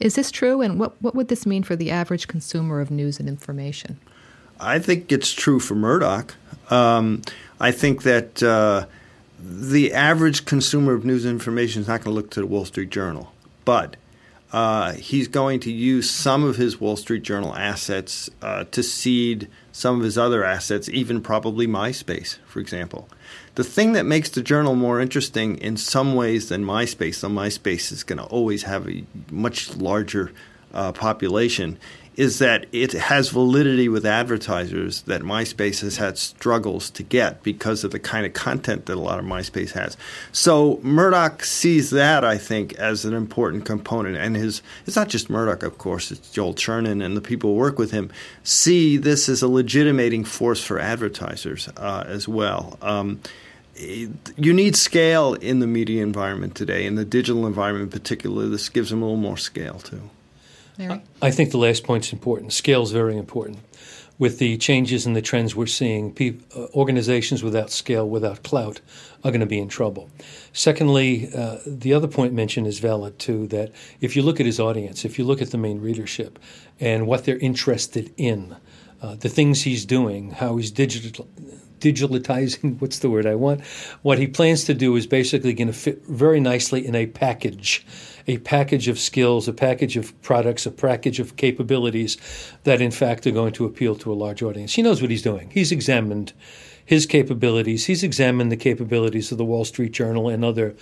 Is 0.00 0.14
this 0.14 0.30
true? 0.30 0.60
And 0.60 0.78
what 0.78 1.00
what 1.00 1.14
would 1.14 1.28
this 1.28 1.46
mean 1.46 1.62
for 1.62 1.74
the 1.74 1.90
average 1.90 2.28
consumer 2.28 2.80
of 2.80 2.90
news 2.90 3.18
and 3.18 3.28
information? 3.28 3.98
I 4.60 4.78
think 4.80 5.10
it's 5.10 5.32
true 5.32 5.60
for 5.60 5.76
Murdoch. 5.76 6.34
Um, 6.70 7.22
I 7.58 7.70
think 7.70 8.02
that 8.02 8.42
uh, 8.42 8.84
the 9.40 9.94
average 9.94 10.44
consumer 10.44 10.92
of 10.92 11.04
news 11.04 11.24
and 11.24 11.32
information 11.32 11.82
is 11.82 11.88
not 11.88 12.02
going 12.02 12.14
to 12.14 12.20
look 12.20 12.30
to 12.32 12.40
the 12.40 12.46
Wall 12.46 12.64
Street 12.64 12.90
Journal, 12.90 13.32
but 13.64 13.96
uh, 14.52 14.92
he's 14.92 15.28
going 15.28 15.60
to 15.60 15.70
use 15.70 16.08
some 16.08 16.42
of 16.42 16.56
his 16.56 16.80
Wall 16.80 16.96
Street 16.96 17.22
Journal 17.22 17.54
assets 17.54 18.30
uh, 18.40 18.64
to 18.70 18.82
seed 18.82 19.48
some 19.72 19.96
of 19.96 20.02
his 20.02 20.16
other 20.16 20.42
assets, 20.42 20.88
even 20.88 21.20
probably 21.20 21.66
MySpace, 21.66 22.38
for 22.46 22.58
example. 22.58 23.08
The 23.56 23.64
thing 23.64 23.92
that 23.92 24.06
makes 24.06 24.30
the 24.30 24.42
journal 24.42 24.74
more 24.74 25.00
interesting 25.00 25.58
in 25.58 25.76
some 25.76 26.14
ways 26.14 26.48
than 26.48 26.64
MySpace, 26.64 27.20
though 27.20 27.28
MySpace 27.28 27.92
is 27.92 28.02
going 28.04 28.18
to 28.18 28.24
always 28.24 28.62
have 28.62 28.88
a 28.88 29.04
much 29.30 29.76
larger 29.76 30.32
uh, 30.72 30.92
population, 30.92 31.78
is 32.18 32.40
that 32.40 32.66
it 32.72 32.92
has 32.92 33.28
validity 33.28 33.88
with 33.88 34.04
advertisers 34.04 35.02
that 35.02 35.22
MySpace 35.22 35.82
has 35.82 35.98
had 35.98 36.18
struggles 36.18 36.90
to 36.90 37.04
get 37.04 37.44
because 37.44 37.84
of 37.84 37.92
the 37.92 38.00
kind 38.00 38.26
of 38.26 38.32
content 38.32 38.86
that 38.86 38.96
a 38.96 39.00
lot 39.00 39.20
of 39.20 39.24
MySpace 39.24 39.70
has. 39.70 39.96
So 40.32 40.80
Murdoch 40.82 41.44
sees 41.44 41.90
that, 41.90 42.24
I 42.24 42.36
think, 42.36 42.74
as 42.74 43.04
an 43.04 43.14
important 43.14 43.64
component. 43.64 44.16
And 44.16 44.34
his 44.34 44.62
it's 44.84 44.96
not 44.96 45.08
just 45.08 45.30
Murdoch, 45.30 45.62
of 45.62 45.78
course, 45.78 46.10
it's 46.10 46.28
Joel 46.32 46.54
Chernin 46.54 47.04
and 47.04 47.16
the 47.16 47.20
people 47.20 47.50
who 47.50 47.56
work 47.56 47.78
with 47.78 47.92
him 47.92 48.10
see 48.42 48.96
this 48.96 49.28
as 49.28 49.40
a 49.40 49.48
legitimating 49.48 50.24
force 50.24 50.64
for 50.64 50.80
advertisers 50.80 51.68
uh, 51.76 52.02
as 52.04 52.26
well. 52.26 52.78
Um, 52.82 53.20
you 53.76 54.52
need 54.52 54.74
scale 54.74 55.34
in 55.34 55.60
the 55.60 55.68
media 55.68 56.02
environment 56.02 56.56
today, 56.56 56.84
in 56.84 56.96
the 56.96 57.04
digital 57.04 57.46
environment 57.46 57.84
in 57.84 58.00
particular. 58.00 58.48
This 58.48 58.68
gives 58.68 58.90
them 58.90 59.02
a 59.02 59.04
little 59.04 59.20
more 59.20 59.36
scale 59.36 59.78
too. 59.78 60.10
Mary? 60.78 61.02
I 61.20 61.30
think 61.30 61.50
the 61.50 61.58
last 61.58 61.84
point's 61.84 62.12
important. 62.12 62.52
Scale 62.52 62.82
is 62.82 62.92
very 62.92 63.16
important. 63.16 63.58
with 64.18 64.38
the 64.38 64.56
changes 64.58 65.06
and 65.06 65.14
the 65.14 65.22
trends 65.22 65.54
we're 65.54 65.66
seeing, 65.66 66.12
pe- 66.12 66.36
uh, 66.56 66.66
organizations 66.74 67.42
without 67.42 67.70
scale, 67.70 68.08
without 68.08 68.42
clout, 68.42 68.80
are 69.24 69.30
going 69.30 69.40
to 69.40 69.46
be 69.46 69.58
in 69.58 69.68
trouble. 69.68 70.10
Secondly, 70.52 71.30
uh, 71.34 71.58
the 71.66 71.94
other 71.94 72.08
point 72.08 72.32
mentioned 72.32 72.66
is 72.66 72.80
valid 72.80 73.18
too. 73.18 73.46
That 73.46 73.72
if 74.00 74.16
you 74.16 74.22
look 74.22 74.40
at 74.40 74.46
his 74.46 74.58
audience, 74.60 75.04
if 75.04 75.18
you 75.18 75.24
look 75.24 75.40
at 75.40 75.50
the 75.50 75.58
main 75.58 75.80
readership, 75.80 76.38
and 76.80 77.06
what 77.06 77.24
they're 77.24 77.38
interested 77.38 78.12
in, 78.16 78.56
uh, 79.00 79.14
the 79.14 79.28
things 79.28 79.62
he's 79.62 79.84
doing, 79.84 80.32
how 80.32 80.56
he's 80.56 80.70
digital 80.72 81.28
digitalizing 81.80 82.76
what's 82.80 82.98
the 83.00 83.10
word 83.10 83.26
I 83.26 83.34
want? 83.34 83.64
What 84.02 84.18
he 84.18 84.26
plans 84.26 84.64
to 84.64 84.74
do 84.74 84.94
is 84.96 85.06
basically 85.06 85.52
going 85.52 85.68
to 85.68 85.74
fit 85.74 86.04
very 86.06 86.40
nicely 86.40 86.86
in 86.86 86.94
a 86.94 87.06
package 87.06 87.86
a 88.26 88.36
package 88.38 88.88
of 88.88 88.98
skills 88.98 89.48
a 89.48 89.52
package 89.52 89.96
of 89.96 90.20
products 90.22 90.66
a 90.66 90.70
package 90.70 91.18
of 91.18 91.36
capabilities 91.36 92.18
that 92.64 92.80
in 92.82 92.90
fact 92.90 93.26
are 93.26 93.30
going 93.30 93.52
to 93.54 93.64
appeal 93.64 93.94
to 93.96 94.12
a 94.12 94.14
large 94.14 94.42
audience. 94.42 94.74
He 94.74 94.82
knows 94.82 95.00
what 95.00 95.10
he's 95.10 95.22
doing. 95.22 95.50
He's 95.50 95.72
examined 95.72 96.32
his 96.88 97.04
capabilities 97.04 97.84
he's 97.84 98.02
examined 98.02 98.50
the 98.50 98.56
capabilities 98.56 99.30
of 99.30 99.36
the 99.36 99.44
Wall 99.44 99.64
Street 99.64 99.92
Journal 99.92 100.30
and 100.30 100.42
other 100.42 100.74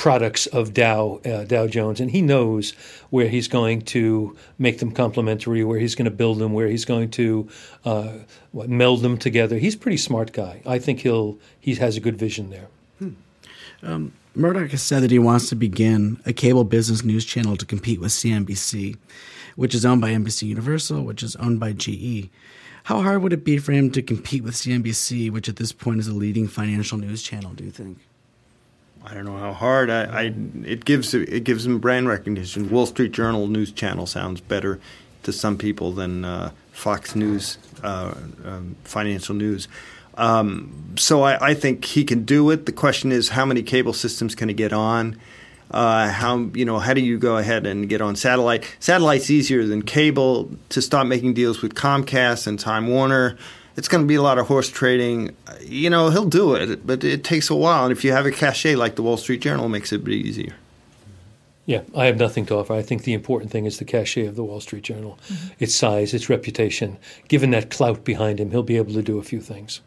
products 0.00 0.46
of 0.46 0.72
Dow 0.72 1.20
uh, 1.26 1.44
Dow 1.44 1.66
Jones, 1.66 2.00
and 2.00 2.10
he 2.10 2.22
knows 2.22 2.70
where 3.10 3.28
he's 3.28 3.48
going 3.48 3.82
to 3.82 4.34
make 4.58 4.78
them 4.78 4.92
complementary, 4.92 5.62
where 5.62 5.78
he's 5.78 5.94
going 5.94 6.06
to 6.06 6.10
build 6.10 6.38
them, 6.38 6.54
where 6.54 6.68
he's 6.68 6.86
going 6.86 7.10
to 7.10 7.46
uh, 7.84 8.14
what, 8.52 8.70
meld 8.70 9.02
them 9.02 9.18
together. 9.18 9.58
He's 9.58 9.74
a 9.74 9.78
pretty 9.78 9.98
smart 9.98 10.32
guy. 10.32 10.62
I 10.64 10.78
think 10.78 11.00
he'll 11.00 11.38
he 11.60 11.74
has 11.74 11.98
a 11.98 12.00
good 12.00 12.16
vision 12.16 12.48
there. 12.48 12.68
Hmm. 12.98 13.10
Um, 13.82 14.12
Murdoch 14.34 14.70
has 14.70 14.80
said 14.80 15.02
that 15.02 15.10
he 15.10 15.18
wants 15.18 15.50
to 15.50 15.54
begin 15.54 16.18
a 16.24 16.32
cable 16.32 16.64
business 16.64 17.04
news 17.04 17.26
channel 17.26 17.58
to 17.58 17.66
compete 17.66 18.00
with 18.00 18.12
CNBC, 18.12 18.96
which 19.56 19.74
is 19.74 19.84
owned 19.84 20.00
by 20.00 20.12
NBC 20.12 20.44
Universal, 20.44 21.02
which 21.02 21.22
is 21.22 21.36
owned 21.36 21.60
by 21.60 21.72
GE. 21.72 22.30
How 22.84 23.02
hard 23.02 23.22
would 23.22 23.32
it 23.32 23.44
be 23.44 23.58
for 23.58 23.72
him 23.72 23.90
to 23.92 24.02
compete 24.02 24.42
with 24.42 24.54
CNBC, 24.54 25.30
which 25.30 25.48
at 25.48 25.56
this 25.56 25.72
point 25.72 26.00
is 26.00 26.08
a 26.08 26.14
leading 26.14 26.48
financial 26.48 26.98
news 26.98 27.22
channel? 27.22 27.52
Do 27.52 27.64
you 27.64 27.70
think? 27.70 27.98
I 29.04 29.14
don't 29.14 29.24
know 29.24 29.38
how 29.38 29.52
hard. 29.52 29.90
I, 29.90 30.02
I, 30.04 30.34
it 30.64 30.84
gives 30.84 31.14
it 31.14 31.44
gives 31.44 31.64
them 31.64 31.78
brand 31.78 32.08
recognition. 32.08 32.70
Wall 32.70 32.86
Street 32.86 33.12
Journal 33.12 33.46
news 33.46 33.72
channel 33.72 34.06
sounds 34.06 34.40
better 34.40 34.78
to 35.22 35.32
some 35.32 35.56
people 35.56 35.92
than 35.92 36.24
uh, 36.24 36.50
Fox 36.72 37.14
News 37.14 37.58
uh, 37.82 38.14
um, 38.44 38.76
financial 38.84 39.34
news. 39.34 39.68
Um, 40.16 40.94
so 40.96 41.22
I, 41.22 41.50
I, 41.50 41.54
think 41.54 41.84
he 41.84 42.04
can 42.04 42.24
do 42.24 42.50
it. 42.50 42.66
The 42.66 42.72
question 42.72 43.10
is, 43.10 43.30
how 43.30 43.46
many 43.46 43.62
cable 43.62 43.92
systems 43.94 44.34
can 44.34 44.48
he 44.48 44.54
get 44.54 44.72
on? 44.72 45.18
Uh, 45.70 46.08
how 46.08 46.50
you 46.54 46.64
know 46.64 46.78
how 46.78 46.94
do 46.94 47.00
you 47.00 47.18
go 47.18 47.36
ahead 47.36 47.66
and 47.66 47.88
get 47.88 48.00
on 48.00 48.16
satellite? 48.16 48.76
Satellite's 48.80 49.30
easier 49.30 49.66
than 49.66 49.82
cable. 49.82 50.50
To 50.70 50.82
stop 50.82 51.06
making 51.06 51.34
deals 51.34 51.62
with 51.62 51.74
Comcast 51.74 52.46
and 52.46 52.58
Time 52.58 52.88
Warner 52.88 53.38
it's 53.76 53.88
going 53.88 54.04
to 54.04 54.06
be 54.06 54.14
a 54.14 54.22
lot 54.22 54.38
of 54.38 54.46
horse 54.46 54.68
trading. 54.68 55.34
You 55.64 55.90
know, 55.90 56.10
he'll 56.10 56.26
do 56.26 56.54
it, 56.54 56.86
but 56.86 57.02
it 57.04 57.24
takes 57.24 57.48
a 57.48 57.54
while. 57.54 57.84
And 57.84 57.92
if 57.92 58.04
you 58.04 58.12
have 58.12 58.26
a 58.26 58.30
cachet 58.30 58.76
like 58.76 58.96
the 58.96 59.02
Wall 59.02 59.16
Street 59.16 59.40
Journal, 59.40 59.66
it 59.66 59.70
makes 59.70 59.90
it 59.90 59.96
a 59.96 59.98
bit 60.00 60.14
easier. 60.14 60.54
Yeah, 61.66 61.82
I 61.96 62.06
have 62.06 62.18
nothing 62.18 62.46
to 62.46 62.56
offer. 62.56 62.74
I 62.74 62.82
think 62.82 63.04
the 63.04 63.14
important 63.14 63.50
thing 63.50 63.64
is 63.64 63.78
the 63.78 63.84
cachet 63.84 64.26
of 64.26 64.34
the 64.36 64.44
Wall 64.44 64.60
Street 64.60 64.82
Journal, 64.82 65.18
mm-hmm. 65.28 65.54
its 65.60 65.74
size, 65.74 66.12
its 66.12 66.28
reputation. 66.28 66.98
Given 67.28 67.52
that 67.52 67.70
clout 67.70 68.04
behind 68.04 68.40
him, 68.40 68.50
he'll 68.50 68.62
be 68.62 68.76
able 68.76 68.92
to 68.94 69.02
do 69.02 69.18
a 69.18 69.22
few 69.22 69.40
things. 69.40 69.80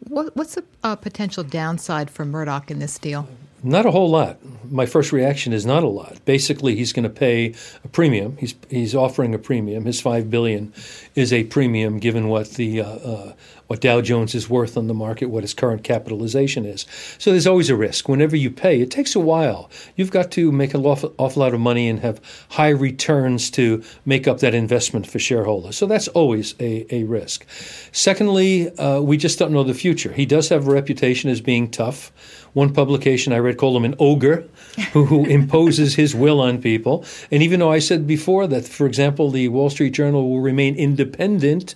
What, 0.00 0.36
what's 0.36 0.54
the 0.54 0.64
uh, 0.82 0.96
potential 0.96 1.42
downside 1.42 2.10
for 2.10 2.24
Murdoch 2.24 2.70
in 2.70 2.78
this 2.78 2.98
deal? 2.98 3.26
Not 3.64 3.86
a 3.86 3.90
whole 3.90 4.10
lot. 4.10 4.38
My 4.70 4.84
first 4.84 5.10
reaction 5.10 5.54
is 5.54 5.64
not 5.64 5.82
a 5.82 5.88
lot. 5.88 6.22
Basically, 6.26 6.76
he's 6.76 6.92
going 6.92 7.04
to 7.04 7.08
pay 7.08 7.54
a 7.82 7.88
premium. 7.88 8.36
He's 8.36 8.54
he's 8.68 8.94
offering 8.94 9.34
a 9.34 9.38
premium. 9.38 9.86
His 9.86 10.02
five 10.02 10.30
billion 10.30 10.74
is 11.14 11.32
a 11.32 11.44
premium 11.44 11.98
given 11.98 12.28
what 12.28 12.50
the 12.50 12.82
uh, 12.82 12.86
uh, 12.86 13.32
what 13.66 13.80
Dow 13.80 14.00
Jones 14.00 14.34
is 14.34 14.48
worth 14.48 14.76
on 14.76 14.86
the 14.86 14.94
market, 14.94 15.26
what 15.26 15.42
his 15.42 15.54
current 15.54 15.82
capitalization 15.82 16.66
is. 16.66 16.86
So 17.18 17.30
there's 17.30 17.46
always 17.46 17.70
a 17.70 17.76
risk. 17.76 18.08
Whenever 18.08 18.36
you 18.36 18.50
pay, 18.50 18.80
it 18.80 18.90
takes 18.90 19.14
a 19.14 19.20
while. 19.20 19.70
You've 19.96 20.10
got 20.10 20.30
to 20.32 20.52
make 20.52 20.74
an 20.74 20.84
awful, 20.84 21.14
awful 21.18 21.40
lot 21.40 21.54
of 21.54 21.60
money 21.60 21.88
and 21.88 22.00
have 22.00 22.20
high 22.50 22.68
returns 22.68 23.50
to 23.52 23.82
make 24.04 24.28
up 24.28 24.40
that 24.40 24.54
investment 24.54 25.06
for 25.06 25.18
shareholders. 25.18 25.76
So 25.76 25.86
that's 25.86 26.08
always 26.08 26.54
a, 26.60 26.86
a 26.94 27.04
risk. 27.04 27.46
Secondly, 27.92 28.76
uh, 28.78 29.00
we 29.00 29.16
just 29.16 29.38
don't 29.38 29.52
know 29.52 29.64
the 29.64 29.74
future. 29.74 30.12
He 30.12 30.26
does 30.26 30.48
have 30.50 30.68
a 30.68 30.70
reputation 30.70 31.30
as 31.30 31.40
being 31.40 31.70
tough. 31.70 32.12
One 32.52 32.72
publication 32.72 33.32
I 33.32 33.38
read 33.38 33.58
called 33.58 33.76
him 33.76 33.84
an 33.84 33.96
ogre 33.98 34.48
who, 34.92 35.04
who 35.06 35.24
imposes 35.38 35.94
his 35.94 36.14
will 36.14 36.40
on 36.40 36.60
people. 36.60 37.04
And 37.30 37.42
even 37.42 37.60
though 37.60 37.72
I 37.72 37.80
said 37.80 38.06
before 38.06 38.46
that, 38.46 38.64
for 38.64 38.86
example, 38.86 39.30
the 39.30 39.48
Wall 39.48 39.70
Street 39.70 39.90
Journal 39.90 40.28
will 40.28 40.40
remain 40.40 40.76
independent, 40.76 41.74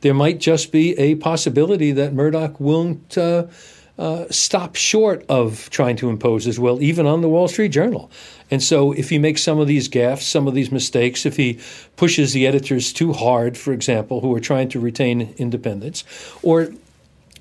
there 0.00 0.14
might 0.14 0.40
just 0.40 0.72
be 0.72 0.98
a 0.98 1.14
possibility 1.16 1.92
that 1.92 2.12
Murdoch 2.12 2.58
won't. 2.60 3.16
Uh, 3.16 3.46
uh, 3.98 4.24
stop 4.30 4.76
short 4.76 5.26
of 5.28 5.68
trying 5.68 5.94
to 5.94 6.08
impose 6.08 6.46
his 6.46 6.58
will, 6.58 6.82
even 6.82 7.04
on 7.04 7.20
the 7.20 7.28
Wall 7.28 7.46
Street 7.46 7.68
Journal. 7.68 8.10
And 8.50 8.62
so, 8.62 8.92
if 8.92 9.10
he 9.10 9.18
makes 9.18 9.42
some 9.42 9.58
of 9.58 9.68
these 9.68 9.90
gaffes, 9.90 10.22
some 10.22 10.48
of 10.48 10.54
these 10.54 10.72
mistakes, 10.72 11.26
if 11.26 11.36
he 11.36 11.60
pushes 11.96 12.32
the 12.32 12.46
editors 12.46 12.94
too 12.94 13.12
hard, 13.12 13.58
for 13.58 13.74
example, 13.74 14.22
who 14.22 14.34
are 14.34 14.40
trying 14.40 14.70
to 14.70 14.80
retain 14.80 15.34
independence, 15.36 16.02
or 16.42 16.70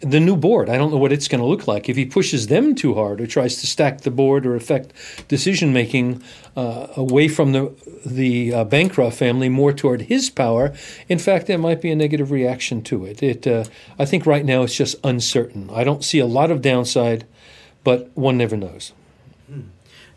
the 0.01 0.19
new 0.19 0.35
board. 0.35 0.69
I 0.69 0.77
don't 0.77 0.91
know 0.91 0.97
what 0.97 1.11
it's 1.11 1.27
going 1.27 1.41
to 1.41 1.47
look 1.47 1.67
like. 1.67 1.89
If 1.89 1.95
he 1.95 2.05
pushes 2.05 2.47
them 2.47 2.75
too 2.75 2.93
hard 2.93 3.19
or 3.19 3.27
tries 3.27 3.57
to 3.57 3.67
stack 3.67 4.01
the 4.01 4.11
board 4.11 4.45
or 4.45 4.55
affect 4.55 4.93
decision 5.27 5.73
making 5.73 6.23
uh, 6.55 6.87
away 6.95 7.27
from 7.27 7.51
the 7.51 7.73
the 8.05 8.53
uh, 8.53 8.63
Bancroft 8.63 9.17
family 9.17 9.49
more 9.49 9.73
toward 9.73 10.03
his 10.03 10.29
power, 10.29 10.73
in 11.07 11.19
fact, 11.19 11.47
there 11.47 11.57
might 11.57 11.81
be 11.81 11.91
a 11.91 11.95
negative 11.95 12.31
reaction 12.31 12.81
to 12.83 13.05
it. 13.05 13.21
It 13.21 13.45
uh, 13.47 13.65
I 13.97 14.05
think 14.05 14.25
right 14.25 14.45
now 14.45 14.63
it's 14.63 14.75
just 14.75 14.95
uncertain. 15.03 15.69
I 15.73 15.83
don't 15.83 16.03
see 16.03 16.19
a 16.19 16.25
lot 16.25 16.51
of 16.51 16.61
downside, 16.61 17.25
but 17.83 18.09
one 18.15 18.37
never 18.37 18.55
knows. 18.55 18.93
Hmm. 19.47 19.61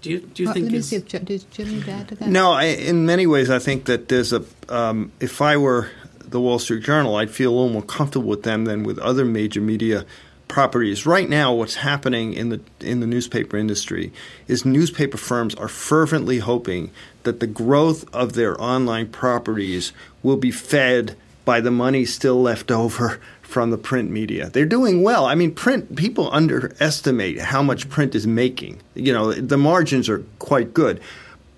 Do 0.00 0.10
you, 0.10 0.18
do 0.18 0.42
you 0.42 0.48
well, 0.48 0.54
think? 0.54 0.64
Let 0.64 0.72
me 0.72 0.80
see 0.82 0.96
if 0.96 1.08
did 1.08 1.50
Jimmy 1.52 1.82
add 1.88 2.08
to 2.08 2.14
that? 2.16 2.28
No, 2.28 2.52
I, 2.52 2.64
in 2.64 3.06
many 3.06 3.24
ways, 3.26 3.50
I 3.50 3.60
think 3.60 3.84
that 3.84 4.08
there's 4.08 4.32
a. 4.32 4.44
Um, 4.68 5.12
if 5.20 5.40
I 5.40 5.56
were 5.56 5.90
the 6.30 6.40
Wall 6.40 6.58
Street 6.58 6.82
Journal, 6.82 7.16
I'd 7.16 7.30
feel 7.30 7.52
a 7.52 7.54
little 7.54 7.72
more 7.72 7.82
comfortable 7.82 8.28
with 8.28 8.42
them 8.42 8.64
than 8.64 8.82
with 8.82 8.98
other 8.98 9.24
major 9.24 9.60
media 9.60 10.04
properties. 10.48 11.06
Right 11.06 11.28
now, 11.28 11.52
what's 11.52 11.76
happening 11.76 12.34
in 12.34 12.50
the 12.50 12.60
in 12.80 13.00
the 13.00 13.06
newspaper 13.06 13.56
industry 13.56 14.12
is 14.48 14.64
newspaper 14.64 15.16
firms 15.16 15.54
are 15.54 15.68
fervently 15.68 16.38
hoping 16.38 16.90
that 17.22 17.40
the 17.40 17.46
growth 17.46 18.04
of 18.14 18.34
their 18.34 18.60
online 18.60 19.08
properties 19.08 19.92
will 20.22 20.36
be 20.36 20.50
fed 20.50 21.16
by 21.44 21.60
the 21.60 21.70
money 21.70 22.04
still 22.04 22.40
left 22.40 22.70
over 22.70 23.20
from 23.40 23.70
the 23.70 23.78
print 23.78 24.10
media. 24.10 24.48
They're 24.50 24.64
doing 24.64 25.02
well. 25.02 25.26
I 25.26 25.34
mean, 25.34 25.54
print 25.54 25.96
people 25.96 26.30
underestimate 26.32 27.38
how 27.38 27.62
much 27.62 27.88
print 27.88 28.14
is 28.14 28.26
making. 28.26 28.80
You 28.94 29.12
know, 29.12 29.32
the 29.32 29.58
margins 29.58 30.08
are 30.08 30.24
quite 30.38 30.72
good. 30.72 31.00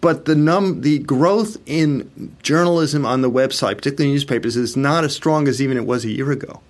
But 0.04 0.26
the 0.26 0.34
num 0.34 0.82
the 0.82 0.98
growth 0.98 1.56
in 1.64 2.36
journalism 2.42 3.06
on 3.06 3.22
the 3.22 3.30
website, 3.30 3.76
particularly 3.76 4.12
newspapers, 4.12 4.54
is 4.54 4.76
not 4.76 5.02
as 5.02 5.14
strong 5.14 5.48
as 5.48 5.62
even 5.62 5.78
it 5.78 5.86
was 5.86 6.04
a 6.04 6.10
year 6.10 6.30
ago. 6.30 6.60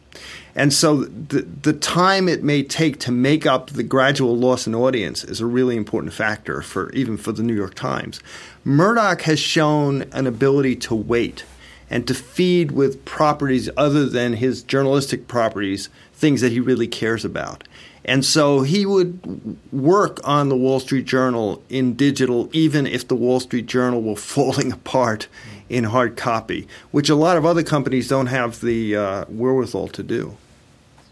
And 0.54 0.72
so 0.72 0.98
the 0.98 1.40
the 1.42 1.72
time 1.72 2.28
it 2.28 2.44
may 2.44 2.62
take 2.62 3.00
to 3.00 3.10
make 3.10 3.44
up 3.44 3.70
the 3.70 3.82
gradual 3.82 4.36
loss 4.36 4.68
in 4.68 4.74
audience 4.76 5.24
is 5.24 5.40
a 5.40 5.46
really 5.46 5.76
important 5.76 6.12
factor 6.12 6.62
for 6.62 6.92
even 6.92 7.16
for 7.16 7.32
the 7.32 7.42
New 7.42 7.56
York 7.56 7.74
Times. 7.74 8.20
Murdoch 8.62 9.22
has 9.22 9.40
shown 9.40 10.02
an 10.12 10.28
ability 10.28 10.76
to 10.76 10.94
wait 10.94 11.42
and 11.90 12.06
to 12.06 12.14
feed 12.14 12.70
with 12.70 13.04
properties 13.04 13.68
other 13.76 14.06
than 14.06 14.34
his 14.34 14.62
journalistic 14.62 15.26
properties 15.26 15.88
things 16.12 16.40
that 16.40 16.52
he 16.52 16.60
really 16.60 16.86
cares 16.86 17.24
about. 17.24 17.64
And 18.04 18.24
so 18.24 18.60
he 18.62 18.84
would 18.84 19.56
work 19.72 20.20
on 20.24 20.48
the 20.48 20.56
Wall 20.56 20.80
Street 20.80 21.06
Journal 21.06 21.62
in 21.68 21.94
digital, 21.94 22.50
even 22.52 22.86
if 22.86 23.08
the 23.08 23.14
Wall 23.14 23.40
Street 23.40 23.66
Journal 23.66 24.02
were 24.02 24.16
falling 24.34 24.72
apart 24.72 25.28
in 25.68 25.84
hard 25.84 26.16
copy, 26.16 26.68
which 26.90 27.08
a 27.08 27.14
lot 27.14 27.36
of 27.36 27.46
other 27.46 27.62
companies 27.62 28.08
don't 28.08 28.26
have 28.26 28.60
the 28.60 28.96
uh, 28.96 29.24
wherewithal 29.28 29.88
to 29.88 30.02
do. 30.02 30.36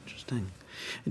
Interesting. 0.07 0.51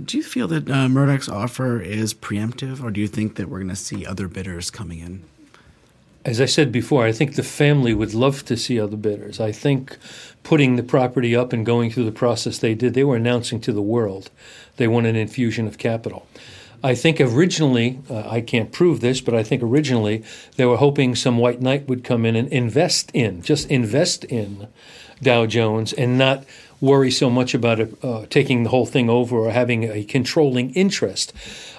Do 0.05 0.17
you 0.17 0.23
feel 0.23 0.47
that 0.47 0.69
uh, 0.69 0.87
Murdoch's 0.87 1.27
offer 1.27 1.81
is 1.81 2.13
preemptive, 2.13 2.81
or 2.81 2.91
do 2.91 3.01
you 3.01 3.07
think 3.07 3.35
that 3.35 3.49
we're 3.49 3.59
going 3.59 3.69
to 3.69 3.75
see 3.75 4.05
other 4.05 4.27
bidders 4.27 4.69
coming 4.69 4.99
in? 4.99 5.23
As 6.23 6.39
I 6.39 6.45
said 6.45 6.71
before, 6.71 7.03
I 7.03 7.11
think 7.11 7.35
the 7.35 7.43
family 7.43 7.95
would 7.95 8.13
love 8.13 8.45
to 8.45 8.55
see 8.55 8.79
other 8.79 8.97
bidders. 8.97 9.39
I 9.39 9.51
think 9.51 9.97
putting 10.43 10.75
the 10.75 10.83
property 10.83 11.35
up 11.35 11.51
and 11.51 11.65
going 11.65 11.89
through 11.89 12.05
the 12.05 12.11
process 12.11 12.59
they 12.59 12.75
did, 12.75 12.93
they 12.93 13.03
were 13.03 13.15
announcing 13.15 13.59
to 13.61 13.73
the 13.73 13.81
world 13.81 14.29
they 14.77 14.87
want 14.87 15.07
an 15.07 15.15
infusion 15.15 15.67
of 15.67 15.77
capital. 15.77 16.27
I 16.83 16.95
think 16.95 17.21
originally, 17.21 17.99
uh, 18.09 18.27
I 18.27 18.41
can't 18.41 18.71
prove 18.71 19.01
this, 19.01 19.21
but 19.21 19.35
I 19.35 19.43
think 19.43 19.61
originally 19.61 20.23
they 20.55 20.65
were 20.65 20.77
hoping 20.77 21.15
some 21.15 21.37
white 21.37 21.61
knight 21.61 21.87
would 21.87 22.03
come 22.03 22.25
in 22.25 22.35
and 22.35 22.47
invest 22.49 23.11
in, 23.13 23.41
just 23.41 23.69
invest 23.69 24.23
in 24.25 24.67
Dow 25.21 25.45
Jones 25.45 25.93
and 25.93 26.17
not 26.17 26.43
worry 26.79 27.11
so 27.11 27.29
much 27.29 27.53
about 27.53 27.79
uh, 28.03 28.25
taking 28.29 28.63
the 28.63 28.71
whole 28.71 28.87
thing 28.87 29.09
over 29.09 29.37
or 29.37 29.51
having 29.51 29.83
a 29.83 30.03
controlling 30.03 30.73
interest. 30.73 31.33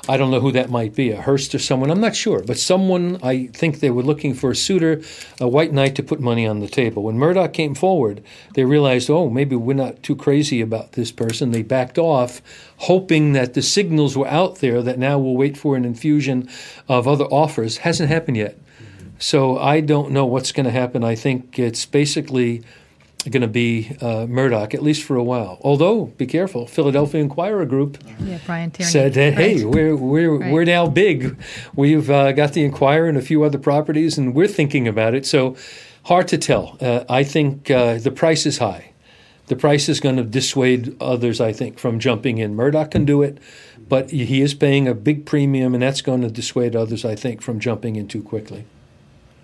I 0.08 0.16
don't 0.16 0.32
know 0.32 0.40
who 0.40 0.50
that 0.52 0.68
might 0.68 0.96
be, 0.96 1.12
a 1.12 1.22
Hearst 1.22 1.54
or 1.54 1.60
someone. 1.60 1.88
I'm 1.88 2.00
not 2.00 2.16
sure, 2.16 2.42
but 2.42 2.58
someone. 2.58 3.20
I 3.22 3.46
think 3.46 3.78
they 3.78 3.90
were 3.90 4.02
looking 4.02 4.34
for 4.34 4.50
a 4.50 4.56
suitor, 4.56 5.00
a 5.40 5.46
white 5.46 5.72
knight 5.72 5.94
to 5.94 6.02
put 6.02 6.18
money 6.18 6.44
on 6.44 6.58
the 6.58 6.68
table. 6.68 7.04
When 7.04 7.18
Murdoch 7.18 7.52
came 7.52 7.76
forward, 7.76 8.20
they 8.54 8.64
realized, 8.64 9.08
oh, 9.08 9.30
maybe 9.30 9.54
we're 9.54 9.74
not 9.74 10.02
too 10.02 10.16
crazy 10.16 10.60
about 10.60 10.92
this 10.92 11.12
person. 11.12 11.52
They 11.52 11.62
backed 11.62 11.98
off, 11.98 12.42
hoping 12.78 13.32
that 13.34 13.54
the 13.54 13.62
signals 13.62 14.16
were 14.16 14.26
out 14.26 14.56
there 14.56 14.82
that 14.82 14.98
now 14.98 15.20
we'll 15.20 15.36
wait 15.36 15.56
for 15.56 15.76
an 15.76 15.84
infusion 15.84 16.48
of 16.88 17.06
other 17.06 17.26
offers. 17.26 17.78
Hasn't 17.78 18.08
happened 18.08 18.38
yet. 18.38 18.58
So 19.20 19.56
I 19.56 19.78
don't 19.78 20.10
know 20.10 20.26
what's 20.26 20.50
going 20.50 20.66
to 20.66 20.72
happen. 20.72 21.04
I 21.04 21.14
think 21.14 21.60
it's 21.60 21.86
basically 21.86 22.64
going 23.30 23.42
to 23.42 23.48
be 23.48 23.96
uh, 24.00 24.26
Murdoch, 24.26 24.74
at 24.74 24.82
least 24.82 25.04
for 25.04 25.16
a 25.16 25.22
while. 25.22 25.58
Although, 25.62 26.06
be 26.06 26.26
careful, 26.26 26.66
Philadelphia 26.66 27.20
Inquirer 27.20 27.64
Group 27.66 27.98
yeah, 28.20 28.68
said, 28.80 29.14
that, 29.14 29.34
"Hey, 29.34 29.62
right. 29.62 29.74
we're 29.74 29.96
we're 29.96 30.38
right. 30.38 30.52
we're 30.52 30.64
now 30.64 30.88
big. 30.88 31.36
We've 31.74 32.10
uh, 32.10 32.32
got 32.32 32.52
the 32.52 32.64
Inquirer 32.64 33.08
and 33.08 33.16
a 33.16 33.22
few 33.22 33.44
other 33.44 33.58
properties, 33.58 34.18
and 34.18 34.34
we're 34.34 34.48
thinking 34.48 34.88
about 34.88 35.14
it." 35.14 35.24
So, 35.26 35.56
hard 36.04 36.28
to 36.28 36.38
tell. 36.38 36.76
Uh, 36.80 37.04
I 37.08 37.22
think 37.22 37.70
uh, 37.70 37.98
the 37.98 38.10
price 38.10 38.44
is 38.46 38.58
high. 38.58 38.92
The 39.46 39.56
price 39.56 39.88
is 39.88 40.00
going 40.00 40.16
to 40.16 40.24
dissuade 40.24 40.96
others, 41.00 41.40
I 41.40 41.52
think, 41.52 41.78
from 41.78 41.98
jumping 41.98 42.38
in. 42.38 42.54
Murdoch 42.54 42.92
can 42.92 43.04
do 43.04 43.22
it, 43.22 43.38
but 43.88 44.10
he 44.10 44.40
is 44.40 44.54
paying 44.54 44.88
a 44.88 44.94
big 44.94 45.26
premium, 45.26 45.74
and 45.74 45.82
that's 45.82 46.00
going 46.00 46.22
to 46.22 46.30
dissuade 46.30 46.74
others, 46.74 47.04
I 47.04 47.16
think, 47.16 47.42
from 47.42 47.60
jumping 47.60 47.96
in 47.96 48.08
too 48.08 48.22
quickly. 48.22 48.64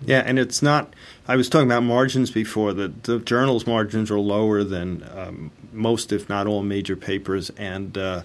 Yeah, 0.05 0.23
and 0.25 0.39
it's 0.39 0.61
not. 0.61 0.93
I 1.27 1.35
was 1.35 1.49
talking 1.49 1.67
about 1.67 1.83
margins 1.83 2.31
before. 2.31 2.73
The 2.73 2.91
the 3.03 3.19
journal's 3.19 3.67
margins 3.67 4.09
are 4.09 4.19
lower 4.19 4.63
than 4.63 5.07
um, 5.15 5.51
most, 5.73 6.11
if 6.11 6.29
not 6.29 6.47
all, 6.47 6.63
major 6.63 6.95
papers, 6.95 7.51
and 7.57 7.97
uh, 7.97 8.21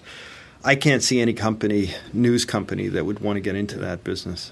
I 0.63 0.75
can't 0.75 1.03
see 1.03 1.21
any 1.21 1.33
company, 1.33 1.93
news 2.13 2.45
company, 2.45 2.87
that 2.87 3.05
would 3.05 3.19
want 3.19 3.37
to 3.37 3.41
get 3.41 3.55
into 3.55 3.77
that 3.79 4.03
business. 4.03 4.51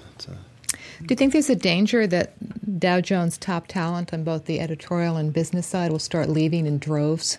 Do 1.00 1.06
you 1.10 1.16
think 1.16 1.32
there's 1.32 1.50
a 1.50 1.56
danger 1.56 2.06
that 2.06 2.34
Dow 2.78 3.00
Jones 3.00 3.36
top 3.36 3.66
talent 3.66 4.14
on 4.14 4.22
both 4.22 4.44
the 4.44 4.60
editorial 4.60 5.16
and 5.16 5.32
business 5.32 5.66
side 5.66 5.90
will 5.90 5.98
start 5.98 6.28
leaving 6.28 6.66
in 6.66 6.78
droves? 6.78 7.38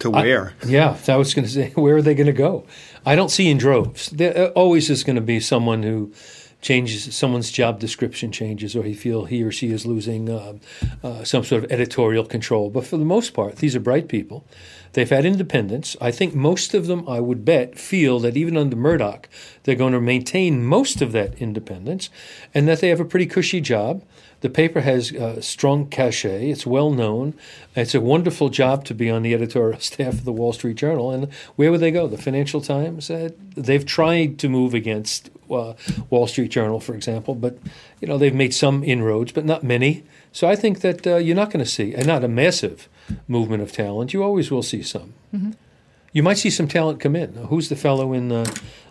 To 0.00 0.10
where? 0.10 0.54
I, 0.62 0.66
yeah, 0.66 0.96
I 1.08 1.16
was 1.16 1.34
going 1.34 1.46
to 1.46 1.50
say, 1.50 1.70
where 1.74 1.96
are 1.96 2.02
they 2.02 2.14
going 2.14 2.26
to 2.26 2.32
go? 2.32 2.64
I 3.04 3.16
don't 3.16 3.30
see 3.30 3.50
in 3.50 3.58
droves. 3.58 4.10
There 4.10 4.50
always 4.50 4.90
is 4.90 5.04
going 5.04 5.16
to 5.16 5.22
be 5.22 5.40
someone 5.40 5.82
who 5.82 6.12
changes 6.60 7.14
someone's 7.14 7.50
job 7.50 7.80
description 7.80 8.30
changes 8.30 8.76
or 8.76 8.82
he 8.82 8.94
feel 8.94 9.24
he 9.24 9.42
or 9.42 9.50
she 9.50 9.70
is 9.70 9.86
losing 9.86 10.28
uh, 10.28 10.54
uh, 11.02 11.24
some 11.24 11.42
sort 11.42 11.64
of 11.64 11.72
editorial 11.72 12.24
control 12.24 12.70
but 12.70 12.86
for 12.86 12.96
the 12.96 13.04
most 13.04 13.32
part 13.32 13.56
these 13.56 13.74
are 13.74 13.80
bright 13.80 14.08
people 14.08 14.44
they've 14.92 15.10
had 15.10 15.24
independence 15.24 15.96
i 16.00 16.10
think 16.10 16.34
most 16.34 16.74
of 16.74 16.86
them 16.86 17.08
i 17.08 17.18
would 17.18 17.44
bet 17.44 17.78
feel 17.78 18.18
that 18.18 18.36
even 18.36 18.56
under 18.56 18.76
murdoch 18.76 19.28
they're 19.64 19.74
going 19.74 19.92
to 19.92 20.00
maintain 20.00 20.64
most 20.64 21.00
of 21.00 21.12
that 21.12 21.34
independence 21.40 22.10
and 22.54 22.68
that 22.68 22.80
they 22.80 22.88
have 22.88 23.00
a 23.00 23.04
pretty 23.04 23.26
cushy 23.26 23.60
job 23.60 24.02
the 24.40 24.50
paper 24.50 24.80
has 24.80 25.12
a 25.12 25.26
uh, 25.26 25.40
strong 25.40 25.86
cachet. 25.86 26.50
It's 26.50 26.66
well 26.66 26.90
known. 26.90 27.34
It's 27.76 27.94
a 27.94 28.00
wonderful 28.00 28.48
job 28.48 28.84
to 28.86 28.94
be 28.94 29.10
on 29.10 29.22
the 29.22 29.34
editorial 29.34 29.80
staff 29.80 30.14
of 30.14 30.24
the 30.24 30.32
Wall 30.32 30.52
Street 30.52 30.76
Journal. 30.76 31.10
And 31.10 31.32
where 31.56 31.70
would 31.70 31.80
they 31.80 31.90
go? 31.90 32.06
The 32.06 32.18
Financial 32.18 32.60
Times. 32.60 33.10
Uh, 33.10 33.30
they've 33.54 33.84
tried 33.84 34.38
to 34.38 34.48
move 34.48 34.74
against 34.74 35.30
uh, 35.50 35.74
Wall 36.10 36.26
Street 36.26 36.50
Journal, 36.50 36.80
for 36.80 36.94
example, 36.94 37.34
but 37.34 37.58
you 38.00 38.08
know 38.08 38.18
they've 38.18 38.34
made 38.34 38.54
some 38.54 38.84
inroads, 38.84 39.32
but 39.32 39.44
not 39.44 39.62
many. 39.62 40.04
So 40.32 40.48
I 40.48 40.56
think 40.56 40.80
that 40.80 41.06
uh, 41.06 41.16
you're 41.16 41.36
not 41.36 41.50
going 41.50 41.64
to 41.64 41.70
see, 41.70 41.94
and 41.94 42.06
not 42.06 42.24
a 42.24 42.28
massive 42.28 42.88
movement 43.26 43.62
of 43.62 43.72
talent. 43.72 44.12
You 44.12 44.22
always 44.22 44.50
will 44.50 44.62
see 44.62 44.82
some. 44.82 45.14
Mm-hmm. 45.34 45.52
You 46.12 46.22
might 46.22 46.38
see 46.38 46.50
some 46.50 46.68
talent 46.68 47.00
come 47.00 47.14
in. 47.14 47.34
Who's 47.34 47.68
the 47.68 47.76
fellow 47.76 48.12
in 48.12 48.32
uh, 48.32 48.44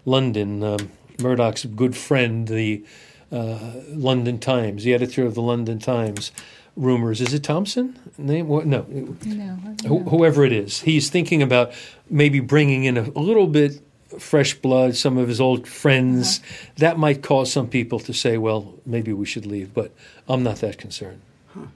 London? 0.05 0.63
Um, 0.63 0.91
Murdoch's 1.21 1.65
good 1.65 1.95
friend, 1.97 2.47
the 2.47 2.83
uh, 3.31 3.73
London 3.89 4.39
Times, 4.39 4.83
the 4.83 4.93
editor 4.93 5.25
of 5.25 5.35
the 5.35 5.41
London 5.41 5.79
Times. 5.79 6.31
Rumors. 6.75 7.19
Is 7.19 7.33
it 7.33 7.43
Thomson? 7.43 7.99
Name? 8.17 8.47
What? 8.47 8.65
No. 8.65 8.85
no 8.89 9.57
Wh- 9.83 10.09
whoever 10.09 10.45
it 10.45 10.53
is, 10.53 10.81
he's 10.81 11.09
thinking 11.09 11.41
about 11.41 11.73
maybe 12.09 12.39
bringing 12.39 12.85
in 12.85 12.95
a, 12.95 13.01
a 13.01 13.19
little 13.19 13.47
bit 13.47 13.81
fresh 14.17 14.55
blood, 14.55 14.95
some 14.95 15.17
of 15.17 15.27
his 15.27 15.39
old 15.39 15.67
friends. 15.67 16.39
Uh-huh. 16.39 16.73
That 16.77 16.97
might 16.97 17.21
cause 17.21 17.51
some 17.51 17.67
people 17.67 17.99
to 17.99 18.13
say, 18.13 18.37
well, 18.37 18.73
maybe 18.85 19.13
we 19.13 19.25
should 19.25 19.45
leave, 19.45 19.73
but 19.73 19.91
I'm 20.27 20.43
not 20.43 20.57
that 20.57 20.77
concerned. 20.77 21.21
Huh. 21.53 21.67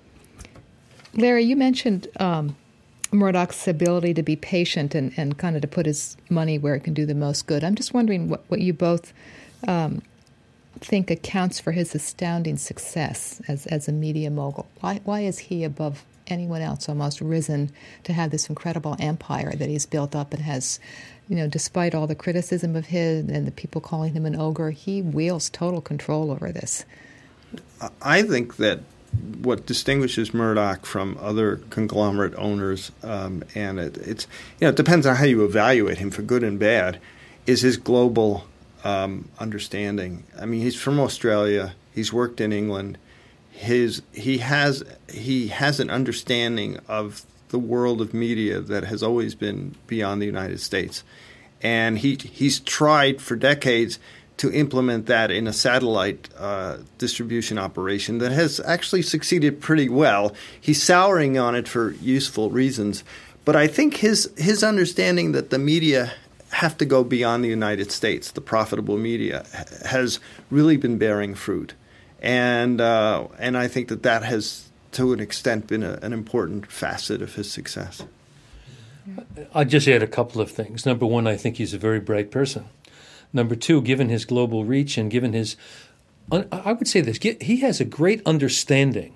Larry, 1.13 1.43
you 1.43 1.55
mentioned 1.55 2.07
um, 2.19 2.55
Murdoch's 3.11 3.67
ability 3.67 4.13
to 4.15 4.23
be 4.23 4.35
patient 4.35 4.95
and, 4.95 5.13
and 5.15 5.37
kind 5.37 5.55
of 5.55 5.61
to 5.61 5.67
put 5.67 5.85
his 5.85 6.17
money 6.29 6.57
where 6.57 6.75
it 6.75 6.81
can 6.81 6.93
do 6.93 7.05
the 7.05 7.15
most 7.15 7.45
good. 7.45 7.63
I'm 7.63 7.75
just 7.75 7.93
wondering 7.93 8.29
what, 8.29 8.43
what 8.47 8.59
you 8.59 8.73
both 8.73 9.13
um, 9.67 10.01
think 10.79 11.09
accounts 11.09 11.59
for 11.59 11.71
his 11.71 11.95
astounding 11.95 12.57
success 12.57 13.41
as, 13.47 13.65
as 13.67 13.87
a 13.87 13.91
media 13.91 14.29
mogul? 14.29 14.67
Why, 14.79 15.01
why 15.03 15.21
is 15.21 15.39
he 15.39 15.63
above 15.63 16.03
anyone 16.27 16.61
else 16.61 16.87
almost 16.87 17.21
risen 17.21 17.71
to 18.03 18.13
have 18.13 18.31
this 18.31 18.49
incredible 18.49 18.95
empire 18.99 19.53
that 19.55 19.69
he's 19.69 19.85
built 19.85 20.15
up 20.15 20.33
and 20.33 20.41
has, 20.43 20.79
you 21.29 21.35
know, 21.35 21.47
despite 21.47 21.95
all 21.95 22.07
the 22.07 22.15
criticism 22.15 22.75
of 22.75 22.87
his 22.87 23.27
and 23.29 23.47
the 23.47 23.51
people 23.51 23.81
calling 23.81 24.13
him 24.13 24.25
an 24.25 24.35
ogre, 24.35 24.71
he 24.71 25.01
wields 25.01 25.49
total 25.49 25.81
control 25.81 26.31
over 26.31 26.51
this. 26.51 26.85
I 28.01 28.23
think 28.23 28.57
that 28.57 28.81
what 29.41 29.65
distinguishes 29.65 30.33
Murdoch 30.33 30.85
from 30.85 31.17
other 31.21 31.57
conglomerate 31.69 32.33
owners, 32.35 32.91
um, 33.03 33.43
and 33.53 33.79
it, 33.79 33.97
it's 33.97 34.27
you 34.59 34.65
know 34.65 34.69
it 34.69 34.75
depends 34.75 35.05
on 35.05 35.15
how 35.15 35.25
you 35.25 35.43
evaluate 35.43 35.99
him 35.99 36.09
for 36.09 36.21
good 36.21 36.43
and 36.43 36.59
bad, 36.59 36.99
is 37.45 37.61
his 37.61 37.77
global 37.77 38.45
um, 38.83 39.29
understanding. 39.39 40.23
I 40.39 40.45
mean, 40.45 40.61
he's 40.61 40.75
from 40.75 40.99
Australia. 40.99 41.73
He's 41.93 42.11
worked 42.11 42.41
in 42.41 42.51
England. 42.51 42.97
His 43.53 44.01
he 44.11 44.39
has 44.39 44.83
he 45.07 45.47
has 45.47 45.79
an 45.79 45.89
understanding 45.89 46.79
of 46.87 47.25
the 47.49 47.59
world 47.59 48.01
of 48.01 48.13
media 48.13 48.59
that 48.59 48.83
has 48.85 49.03
always 49.03 49.35
been 49.35 49.75
beyond 49.87 50.21
the 50.21 50.25
United 50.25 50.59
States, 50.59 51.03
and 51.61 51.99
he 51.99 52.15
he's 52.15 52.59
tried 52.59 53.21
for 53.21 53.35
decades 53.35 53.99
to 54.37 54.51
implement 54.51 55.05
that 55.05 55.29
in 55.29 55.47
a 55.47 55.53
satellite 55.53 56.27
uh, 56.37 56.77
distribution 56.97 57.59
operation 57.59 58.17
that 58.17 58.31
has 58.31 58.59
actually 58.61 59.03
succeeded 59.03 59.61
pretty 59.61 59.87
well. 59.87 60.33
He's 60.59 60.81
souring 60.81 61.37
on 61.37 61.53
it 61.53 61.67
for 61.67 61.91
useful 61.91 62.49
reasons, 62.49 63.03
but 63.45 63.55
I 63.55 63.67
think 63.67 63.97
his 63.97 64.31
his 64.35 64.63
understanding 64.63 65.31
that 65.33 65.51
the 65.51 65.59
media 65.59 66.13
have 66.53 66.77
to 66.77 66.85
go 66.85 67.03
beyond 67.03 67.43
the 67.43 67.49
United 67.49 67.91
States. 67.91 68.31
The 68.31 68.41
profitable 68.41 68.97
media 68.97 69.45
has 69.85 70.19
really 70.49 70.77
been 70.77 70.97
bearing 70.97 71.35
fruit, 71.35 71.73
and 72.23 72.79
uh, 72.79 73.27
and 73.37 73.57
I 73.57 73.67
think 73.67 73.89
that 73.89 74.01
that 74.03 74.23
has, 74.23 74.69
to 74.93 75.13
an 75.13 75.19
extent, 75.19 75.67
been 75.67 75.83
a, 75.83 75.99
an 76.01 76.13
important 76.13 76.71
facet 76.71 77.21
of 77.21 77.35
his 77.35 77.51
success. 77.51 78.03
I'll 79.53 79.65
just 79.65 79.87
add 79.87 80.01
a 80.01 80.07
couple 80.07 80.41
of 80.41 80.49
things. 80.49 80.85
Number 80.85 81.05
one, 81.05 81.27
I 81.27 81.35
think 81.35 81.57
he's 81.57 81.73
a 81.73 81.77
very 81.77 81.99
bright 81.99 82.31
person. 82.31 82.65
Number 83.33 83.55
two, 83.55 83.81
given 83.81 84.07
his 84.07 84.23
global 84.23 84.63
reach 84.63 84.97
and 84.97 85.11
given 85.11 85.33
his, 85.33 85.57
I 86.31 86.71
would 86.71 86.87
say 86.87 87.01
this, 87.01 87.17
he 87.41 87.57
has 87.57 87.81
a 87.81 87.85
great 87.85 88.21
understanding 88.25 89.13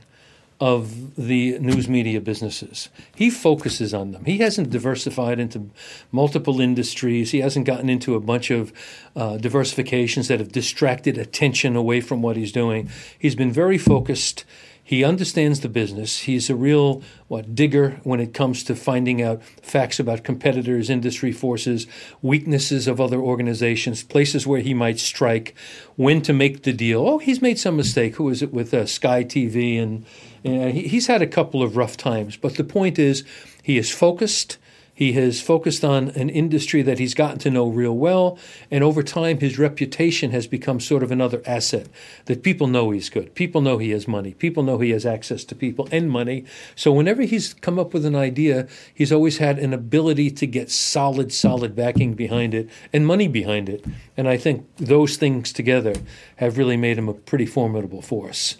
of 0.59 1.15
the 1.15 1.59
news 1.59 1.87
media 1.87 2.19
businesses. 2.19 2.89
He 3.15 3.29
focuses 3.29 3.93
on 3.93 4.11
them. 4.11 4.25
He 4.25 4.39
hasn't 4.39 4.71
diversified 4.71 5.39
into 5.39 5.69
multiple 6.11 6.59
industries. 6.59 7.31
He 7.31 7.41
hasn't 7.41 7.65
gotten 7.65 7.89
into 7.89 8.15
a 8.15 8.19
bunch 8.19 8.49
of 8.49 8.73
uh, 9.15 9.37
diversifications 9.37 10.27
that 10.29 10.39
have 10.39 10.51
distracted 10.51 11.17
attention 11.17 11.75
away 11.75 12.01
from 12.01 12.21
what 12.21 12.37
he's 12.37 12.51
doing. 12.51 12.89
He's 13.19 13.35
been 13.35 13.51
very 13.51 13.77
focused 13.77 14.45
he 14.87 15.03
understands 15.03 15.59
the 15.59 15.67
business. 15.67 16.19
He's 16.19 16.49
a 16.49 16.55
real 16.55 17.03
what 17.27 17.53
digger 17.53 17.99
when 18.05 18.21
it 18.21 18.33
comes 18.33 18.63
to 18.63 18.73
finding 18.73 19.21
out 19.21 19.43
facts 19.43 19.99
about 19.99 20.23
competitors, 20.23 20.89
industry 20.89 21.33
forces, 21.33 21.87
weaknesses 22.21 22.87
of 22.87 23.01
other 23.01 23.19
organizations, 23.19 24.01
places 24.01 24.47
where 24.47 24.61
he 24.61 24.73
might 24.73 24.97
strike, 24.97 25.53
when 25.97 26.21
to 26.21 26.31
make 26.31 26.63
the 26.63 26.71
deal. 26.71 27.05
Oh, 27.05 27.17
he's 27.17 27.41
made 27.41 27.59
some 27.59 27.75
mistake. 27.75 28.15
Who 28.15 28.29
is 28.29 28.41
it 28.41 28.53
with 28.53 28.73
uh, 28.73 28.85
Sky 28.85 29.25
TV 29.25 29.77
and 29.77 30.05
uh, 30.45 30.67
he, 30.67 30.87
he's 30.87 31.07
had 31.07 31.21
a 31.21 31.27
couple 31.27 31.63
of 31.63 31.77
rough 31.77 31.97
times. 31.97 32.37
But 32.37 32.55
the 32.55 32.63
point 32.63 32.99
is, 32.99 33.23
he 33.63 33.77
is 33.77 33.91
focused. 33.91 34.57
He 34.97 35.13
has 35.13 35.39
focused 35.39 35.85
on 35.85 36.09
an 36.15 36.27
industry 36.27 36.81
that 36.81 36.97
he's 36.97 37.13
gotten 37.13 37.37
to 37.39 37.51
know 37.51 37.67
real 37.67 37.95
well, 37.95 38.39
and 38.71 38.83
over 38.83 39.03
time, 39.03 39.39
his 39.39 39.59
reputation 39.59 40.31
has 40.31 40.47
become 40.47 40.79
sort 40.79 41.03
of 41.03 41.11
another 41.11 41.43
asset 41.45 41.87
that 42.25 42.41
people 42.41 42.65
know 42.65 42.89
he's 42.89 43.11
good. 43.11 43.35
People 43.35 43.61
know 43.61 43.77
he 43.77 43.91
has 43.91 44.07
money. 44.07 44.33
People 44.33 44.63
know 44.63 44.79
he 44.79 44.89
has 44.89 45.05
access 45.05 45.43
to 45.43 45.53
people 45.53 45.87
and 45.91 46.09
money. 46.09 46.45
So, 46.75 46.91
whenever 46.91 47.21
he's 47.21 47.53
come 47.53 47.77
up 47.77 47.93
with 47.93 48.07
an 48.07 48.15
idea, 48.15 48.67
he's 48.91 49.11
always 49.11 49.37
had 49.37 49.59
an 49.59 49.71
ability 49.71 50.31
to 50.31 50.47
get 50.47 50.71
solid, 50.71 51.31
solid 51.31 51.75
backing 51.75 52.15
behind 52.15 52.55
it 52.55 52.67
and 52.91 53.05
money 53.05 53.27
behind 53.27 53.69
it. 53.69 53.85
And 54.17 54.27
I 54.27 54.37
think 54.37 54.65
those 54.77 55.15
things 55.15 55.53
together 55.53 55.93
have 56.37 56.57
really 56.57 56.75
made 56.75 56.97
him 56.97 57.07
a 57.07 57.13
pretty 57.13 57.45
formidable 57.45 58.01
force. 58.01 58.57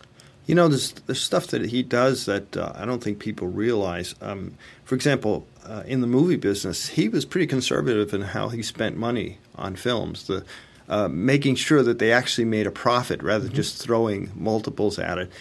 You 0.48 0.56
know, 0.56 0.68
there's, 0.68 0.94
there's 0.94 1.22
stuff 1.22 1.48
that 1.48 1.66
he 1.66 1.84
does 1.84 2.26
that 2.26 2.58
uh, 2.58 2.72
I 2.74 2.86
don't 2.86 3.04
think 3.04 3.20
people 3.20 3.48
realize. 3.48 4.16
Um, 4.22 4.58
for 4.86 4.96
example, 4.96 5.46
uh, 5.66 5.84
in 5.86 6.02
the 6.02 6.08
movie 6.08 6.38
business, 6.38 6.88
he 6.88 7.10
was 7.10 7.26
pretty 7.26 7.48
conservative 7.48 8.14
in 8.14 8.22
how 8.22 8.50
he 8.50 8.64
spent 8.64 8.98
money 8.98 9.38
on 9.56 9.76
films. 9.76 10.26
The 10.28 10.46
uh, 10.90 11.10
making 11.10 11.56
sure 11.56 11.84
that 11.84 12.00
they 12.00 12.14
actually 12.14 12.46
made 12.46 12.66
a 12.66 12.72
profit 12.72 13.22
rather 13.22 13.40
than 13.40 13.50
mm-hmm. 13.50 13.58
just 13.58 13.82
throwing 13.82 14.32
multiples 14.36 14.98
at 14.98 15.18
it. 15.18 15.32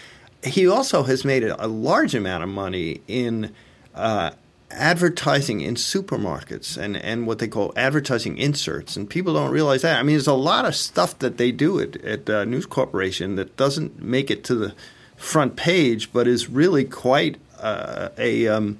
He 0.43 0.67
also 0.67 1.03
has 1.03 1.23
made 1.23 1.43
a, 1.43 1.67
large 1.67 2.13
amount 2.13 2.43
of 2.43 2.49
money 2.49 3.01
in 3.07 3.53
uh, 3.95 4.31
advertising 4.69 5.61
in 5.61 5.75
supermarkets 5.75 6.77
and, 6.77 6.97
and 6.97 7.25
what 7.25 7.39
they 7.39 7.47
call 7.47 7.73
advertising 7.75 8.37
inserts. 8.37 8.97
And 8.97 9.09
people 9.09 9.33
don't 9.33 9.51
realize 9.51 9.81
that. 9.83 9.99
I 9.99 10.03
mean, 10.03 10.15
there's 10.15 10.27
a 10.27 10.33
lot 10.33 10.65
of 10.65 10.75
stuff 10.75 11.17
that 11.19 11.37
they 11.37 11.51
do 11.51 11.79
at, 11.79 11.95
at 12.03 12.29
uh, 12.29 12.43
News 12.45 12.65
Corporation 12.65 13.35
that 13.35 13.55
doesn't 13.55 14.01
make 14.01 14.29
it 14.29 14.43
to 14.45 14.55
the 14.55 14.75
front 15.17 15.55
page, 15.55 16.13
but 16.13 16.27
is 16.27 16.49
really 16.49 16.85
quite 16.85 17.37
uh, 17.59 18.09
a, 18.17 18.47
um, 18.47 18.77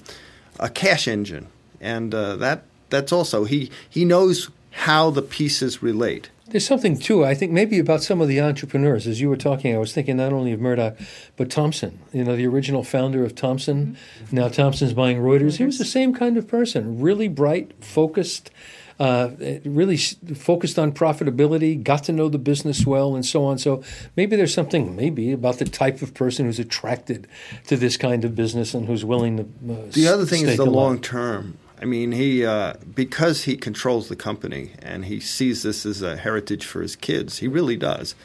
a 0.60 0.69
cash 0.69 1.08
engine. 1.08 1.47
And 1.82 2.13
uh, 2.13 2.38
that 2.38 2.63
that's 2.89 3.12
also, 3.12 3.43
he, 3.43 3.69
he 3.89 4.06
knows 4.06 4.50
how 4.71 5.10
the 5.10 5.21
pieces 5.21 5.84
relate. 5.84 6.30
There's 6.50 6.65
something 6.65 6.97
too. 6.97 7.26
I 7.26 7.34
think 7.34 7.52
maybe 7.52 7.78
about 7.78 8.04
some 8.04 8.21
of 8.21 8.30
the 8.30 8.39
entrepreneurs. 8.39 9.06
As 9.06 9.19
you 9.19 9.28
were 9.28 9.36
talking, 9.36 9.76
I 9.76 9.80
was 9.80 9.91
thinking 9.91 10.15
not 10.15 10.32
only 10.32 10.54
of 10.54 10.62
Murdoch, 10.62 10.95
but 11.36 11.50
Thomson. 11.50 12.00
You 12.13 12.23
know, 12.23 12.38
the 12.38 12.47
original 12.47 12.84
founder 12.86 13.26
of 13.26 13.36
Thomson. 13.36 13.97
Mm-hmm. 14.23 14.36
Now 14.36 14.47
Thomson's 14.47 14.93
buying 14.93 15.17
Reuters. 15.17 15.58
He 15.58 15.65
was 15.65 15.78
the 15.78 15.84
same 15.84 16.13
kind 16.13 16.38
of 16.38 16.47
person. 16.47 17.02
Really 17.02 17.28
bright, 17.28 17.73
focused. 17.84 18.50
Uh, 18.99 19.29
really 19.63 19.97
focused 19.97 20.79
on 20.79 20.91
profitability, 20.91 21.81
got 21.81 22.03
to 22.03 22.12
know 22.12 22.29
the 22.29 22.39
business 22.39 22.83
well, 22.83 23.13
and 23.13 23.23
so 23.23 23.45
on. 23.45 23.60
So 23.60 23.83
maybe 24.15 24.36
there's 24.36 24.53
something 24.53 24.95
maybe 24.95 25.31
about 25.31 25.60
the 25.60 25.65
type 25.65 26.01
of 26.01 26.15
person 26.15 26.47
who's 26.47 26.57
attracted 26.57 27.27
to 27.67 27.77
this 27.77 27.95
kind 27.95 28.25
of 28.25 28.36
business 28.36 28.73
and 28.73 28.88
who's 28.88 29.05
willing 29.05 29.38
to. 29.38 29.43
Uh, 29.71 29.91
the 29.91 30.07
other 30.07 30.25
thing 30.25 30.47
is 30.47 30.57
the 30.57 30.65
long 30.65 30.99
term. 30.99 31.60
I 31.79 31.86
mean, 31.86 32.12
he 32.12 32.43
uh, 32.43 32.73
because 32.95 33.43
he 33.43 33.55
controls 33.55 34.10
the 34.10 34.15
company 34.15 34.71
and 34.81 35.05
he 35.05 35.19
sees 35.19 35.62
this 35.62 35.86
as 35.86 36.01
a 36.01 36.17
heritage 36.17 36.65
for 36.65 36.81
his 36.81 36.95
kids. 36.95 37.38
He 37.38 37.47
really 37.47 37.77
does. 37.77 38.15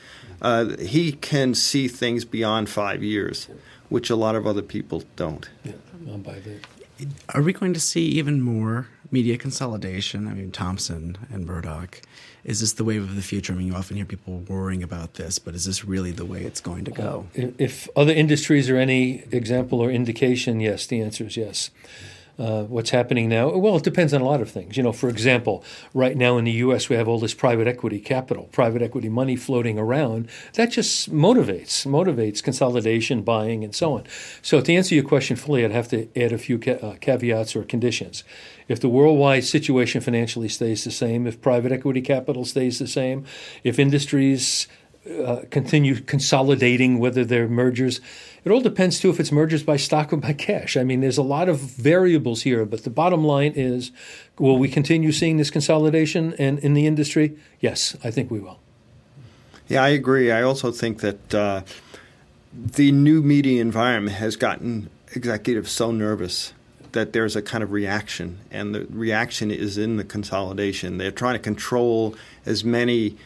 Uh, 0.41 0.77
he 0.79 1.13
can 1.13 1.55
see 1.55 1.87
things 1.87 2.25
beyond 2.25 2.69
five 2.69 3.03
years, 3.03 3.49
which 3.91 4.11
a 4.11 4.17
lot 4.17 4.35
of 4.35 4.47
other 4.47 4.63
people 4.63 5.05
don't. 5.17 5.49
Yeah, 5.65 5.73
by 6.17 6.41
Are 7.35 7.43
we 7.43 7.53
going 7.53 7.75
to 7.75 7.81
see 7.81 8.07
even 8.07 8.41
more 8.41 8.89
media 9.13 9.37
consolidation? 9.37 10.27
I 10.27 10.35
mean, 10.35 10.51
Thomson 10.51 11.19
and 11.33 11.47
Murdoch. 11.47 12.01
Is 12.45 12.61
this 12.61 12.73
the 12.73 12.83
wave 12.83 13.03
of 13.03 13.15
the 13.15 13.23
future? 13.23 13.53
I 13.53 13.57
mean, 13.57 13.69
you 13.69 13.75
often 13.75 13.97
hear 13.97 14.05
people 14.07 14.39
worrying 14.49 14.83
about 14.83 15.15
this, 15.15 15.39
but 15.39 15.55
is 15.55 15.65
this 15.65 15.85
really 15.85 16.11
the 16.11 16.25
way 16.25 16.43
it's 16.43 16.61
going 16.61 16.85
to 16.87 16.91
go? 16.91 17.29
If 17.35 17.89
other 17.95 18.13
industries 18.13 18.69
are 18.69 18.77
any 18.77 19.25
example 19.31 19.81
or 19.81 19.91
indication, 19.91 20.59
yes, 20.59 20.87
the 20.87 21.01
answer 21.01 21.25
is 21.25 21.37
yes. 21.37 21.71
Uh, 22.39 22.63
what's 22.65 22.91
happening 22.91 23.29
now? 23.29 23.51
Well, 23.55 23.77
it 23.77 23.85
depends 23.85 24.15
on 24.15 24.23
a 24.23 24.25
lot 24.25 24.41
of 24.41 24.51
things. 24.51 24.77
You 24.77 24.83
know, 24.83 24.93
for 24.93 25.09
example, 25.11 25.63
right 25.93 26.17
now 26.17 26.39
in 26.39 26.45
the 26.45 26.53
U.S. 26.53 26.89
we 26.89 26.97
have 26.97 27.07
all 27.07 27.19
this 27.19 27.35
private 27.35 27.69
equity 27.69 28.01
capital, 28.01 28.45
private 28.53 28.81
equity 28.81 29.11
money 29.11 29.37
floating 29.37 29.79
around. 29.79 30.29
That 30.55 30.71
just 30.71 31.13
motivates 31.13 31.87
motivates 31.87 32.43
consolidation, 32.43 33.23
buying, 33.23 33.63
and 33.63 33.75
so 33.75 33.95
on. 33.95 34.05
So 34.41 34.61
to 34.61 34.75
answer 34.75 34.95
your 34.95 35.05
question 35.05 35.37
fully, 35.37 35.65
I'd 35.65 35.73
have 35.73 35.89
to 35.89 36.09
add 36.19 36.33
a 36.33 36.39
few 36.39 36.59
ca- 36.59 36.79
uh, 36.83 36.97
caveats 37.01 37.55
or 37.55 37.65
conditions. 37.65 38.25
If 38.67 38.81
the 38.81 38.89
worldwide 38.89 39.45
situation 39.45 40.01
financially 40.01 40.49
stays 40.49 40.85
the 40.85 40.91
same, 40.91 41.27
if 41.27 41.41
private 41.43 41.73
equity 41.73 42.01
capital 42.01 42.45
stays 42.45 42.79
the 42.79 42.87
same, 42.87 43.25
if 43.63 43.79
industries 43.79 44.69
uh, 45.09 45.43
continue 45.51 45.97
consolidating, 45.97 46.99
whether 46.99 47.25
they're 47.25 47.49
mergers. 47.49 48.01
It 48.45 48.51
all 48.51 48.61
depends 48.61 49.01
too 49.01 49.11
if 49.11 49.19
it's 49.19 49.33
mergers 49.33 49.63
by 49.63 49.77
stock 49.77 50.13
or 50.13 50.17
by 50.17 50.33
cash. 50.33 50.77
I 50.77 50.85
mean, 50.85 51.01
there's 51.01 51.19
a 51.19 51.23
lot 51.23 51.49
of 51.49 51.59
variables 51.59 52.43
here, 52.43 52.65
but 52.65 52.85
the 52.85 52.91
bottom 52.91 53.25
line 53.25 53.53
is, 53.57 53.91
will 54.39 54.59
we 54.59 54.69
continue 54.69 55.13
seeing 55.13 55.39
this 55.39 55.51
consolidation 55.51 56.35
and 56.39 56.59
in 56.61 56.75
the 56.75 56.87
industry? 56.87 57.37
Yes, 57.61 57.97
I 58.05 58.11
think 58.11 58.31
we 58.31 58.41
will. 58.41 58.59
Yeah, 59.69 59.83
I 59.83 59.89
agree. 59.89 60.31
I 60.31 60.43
also 60.43 60.71
think 60.71 61.01
that 61.01 61.35
uh, 61.35 61.63
the 62.53 62.93
new 62.93 63.23
media 63.23 63.61
environment 63.61 64.17
has 64.17 64.37
gotten 64.37 64.91
executives 65.15 65.71
so 65.71 65.91
nervous 65.91 66.53
that 66.93 67.13
there's 67.13 67.37
a 67.37 67.43
kind 67.43 67.65
of 67.65 67.73
reaction, 67.73 68.39
and 68.51 68.75
the 68.75 68.87
reaction 68.91 69.51
is 69.51 69.79
in 69.79 69.97
the 69.97 70.05
consolidation. 70.05 70.99
They're 70.99 71.11
trying 71.11 71.35
to 71.35 71.39
control 71.39 72.15
as 72.45 72.65
many 72.65 73.17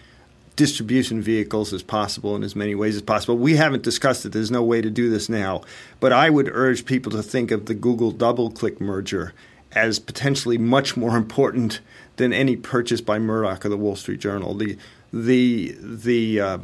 distribution 0.57 1.21
vehicles 1.21 1.73
as 1.73 1.83
possible 1.83 2.35
in 2.35 2.43
as 2.43 2.57
many 2.57 2.75
ways 2.75 2.97
as 2.97 3.03
possible. 3.03 3.37
We 3.37 3.57
haven't 3.57 3.83
discussed 3.83 4.25
it. 4.25 4.33
There's 4.33 4.51
no 4.51 4.63
way 4.63 4.81
to 4.81 4.91
do 4.91 5.11
this 5.11 5.29
now. 5.29 5.63
But 6.01 6.13
I 6.13 6.31
would 6.31 6.49
urge 6.49 6.87
people 6.87 7.13
to 7.13 7.23
think 7.23 7.51
of 7.51 7.67
the 7.67 7.75
Google 7.75 8.13
DoubleClick 8.13 8.81
merger 8.81 9.35
as 9.73 9.99
potentially 9.99 10.57
much 10.57 10.97
more 10.97 11.17
important 11.17 11.81
than 12.17 12.33
any 12.33 12.57
purchase 12.57 13.03
by 13.03 13.19
Murdoch 13.19 13.67
or 13.67 13.69
the 13.69 13.77
Wall 13.77 13.95
Street 13.95 14.21
Journal. 14.21 14.55
The 14.55 14.79
the 15.13 15.77
the 15.79 16.41
uh, 16.41 16.59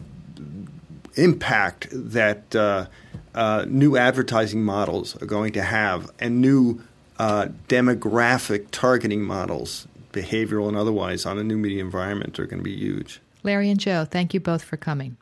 impact 1.15 1.89
that 1.93 2.57
uh, 2.57 2.87
uh, 3.35 3.67
new 3.69 3.97
advertising 3.97 4.65
models 4.65 5.21
are 5.23 5.27
going 5.27 5.53
to 5.53 5.63
have 5.63 6.11
and 6.19 6.41
new 6.41 6.81
uh, 7.19 7.49
demographic 7.69 8.67
targeting 8.71 9.23
models, 9.23 9.87
behavioral 10.13 10.69
and 10.69 10.77
otherwise, 10.77 11.27
on 11.27 11.39
a 11.39 11.45
new 11.45 11.59
media 11.59 11.83
environment 11.83 12.41
are 12.41 12.47
going 12.47 12.59
to 12.61 12.65
be 12.65 12.77
huge. 12.77 13.21
Larry 13.43 13.71
and 13.71 13.81
Joe, 13.81 14.05
thank 14.05 14.35
you 14.35 14.41
both 14.41 14.63
for 14.63 14.77
coming. 14.77 15.17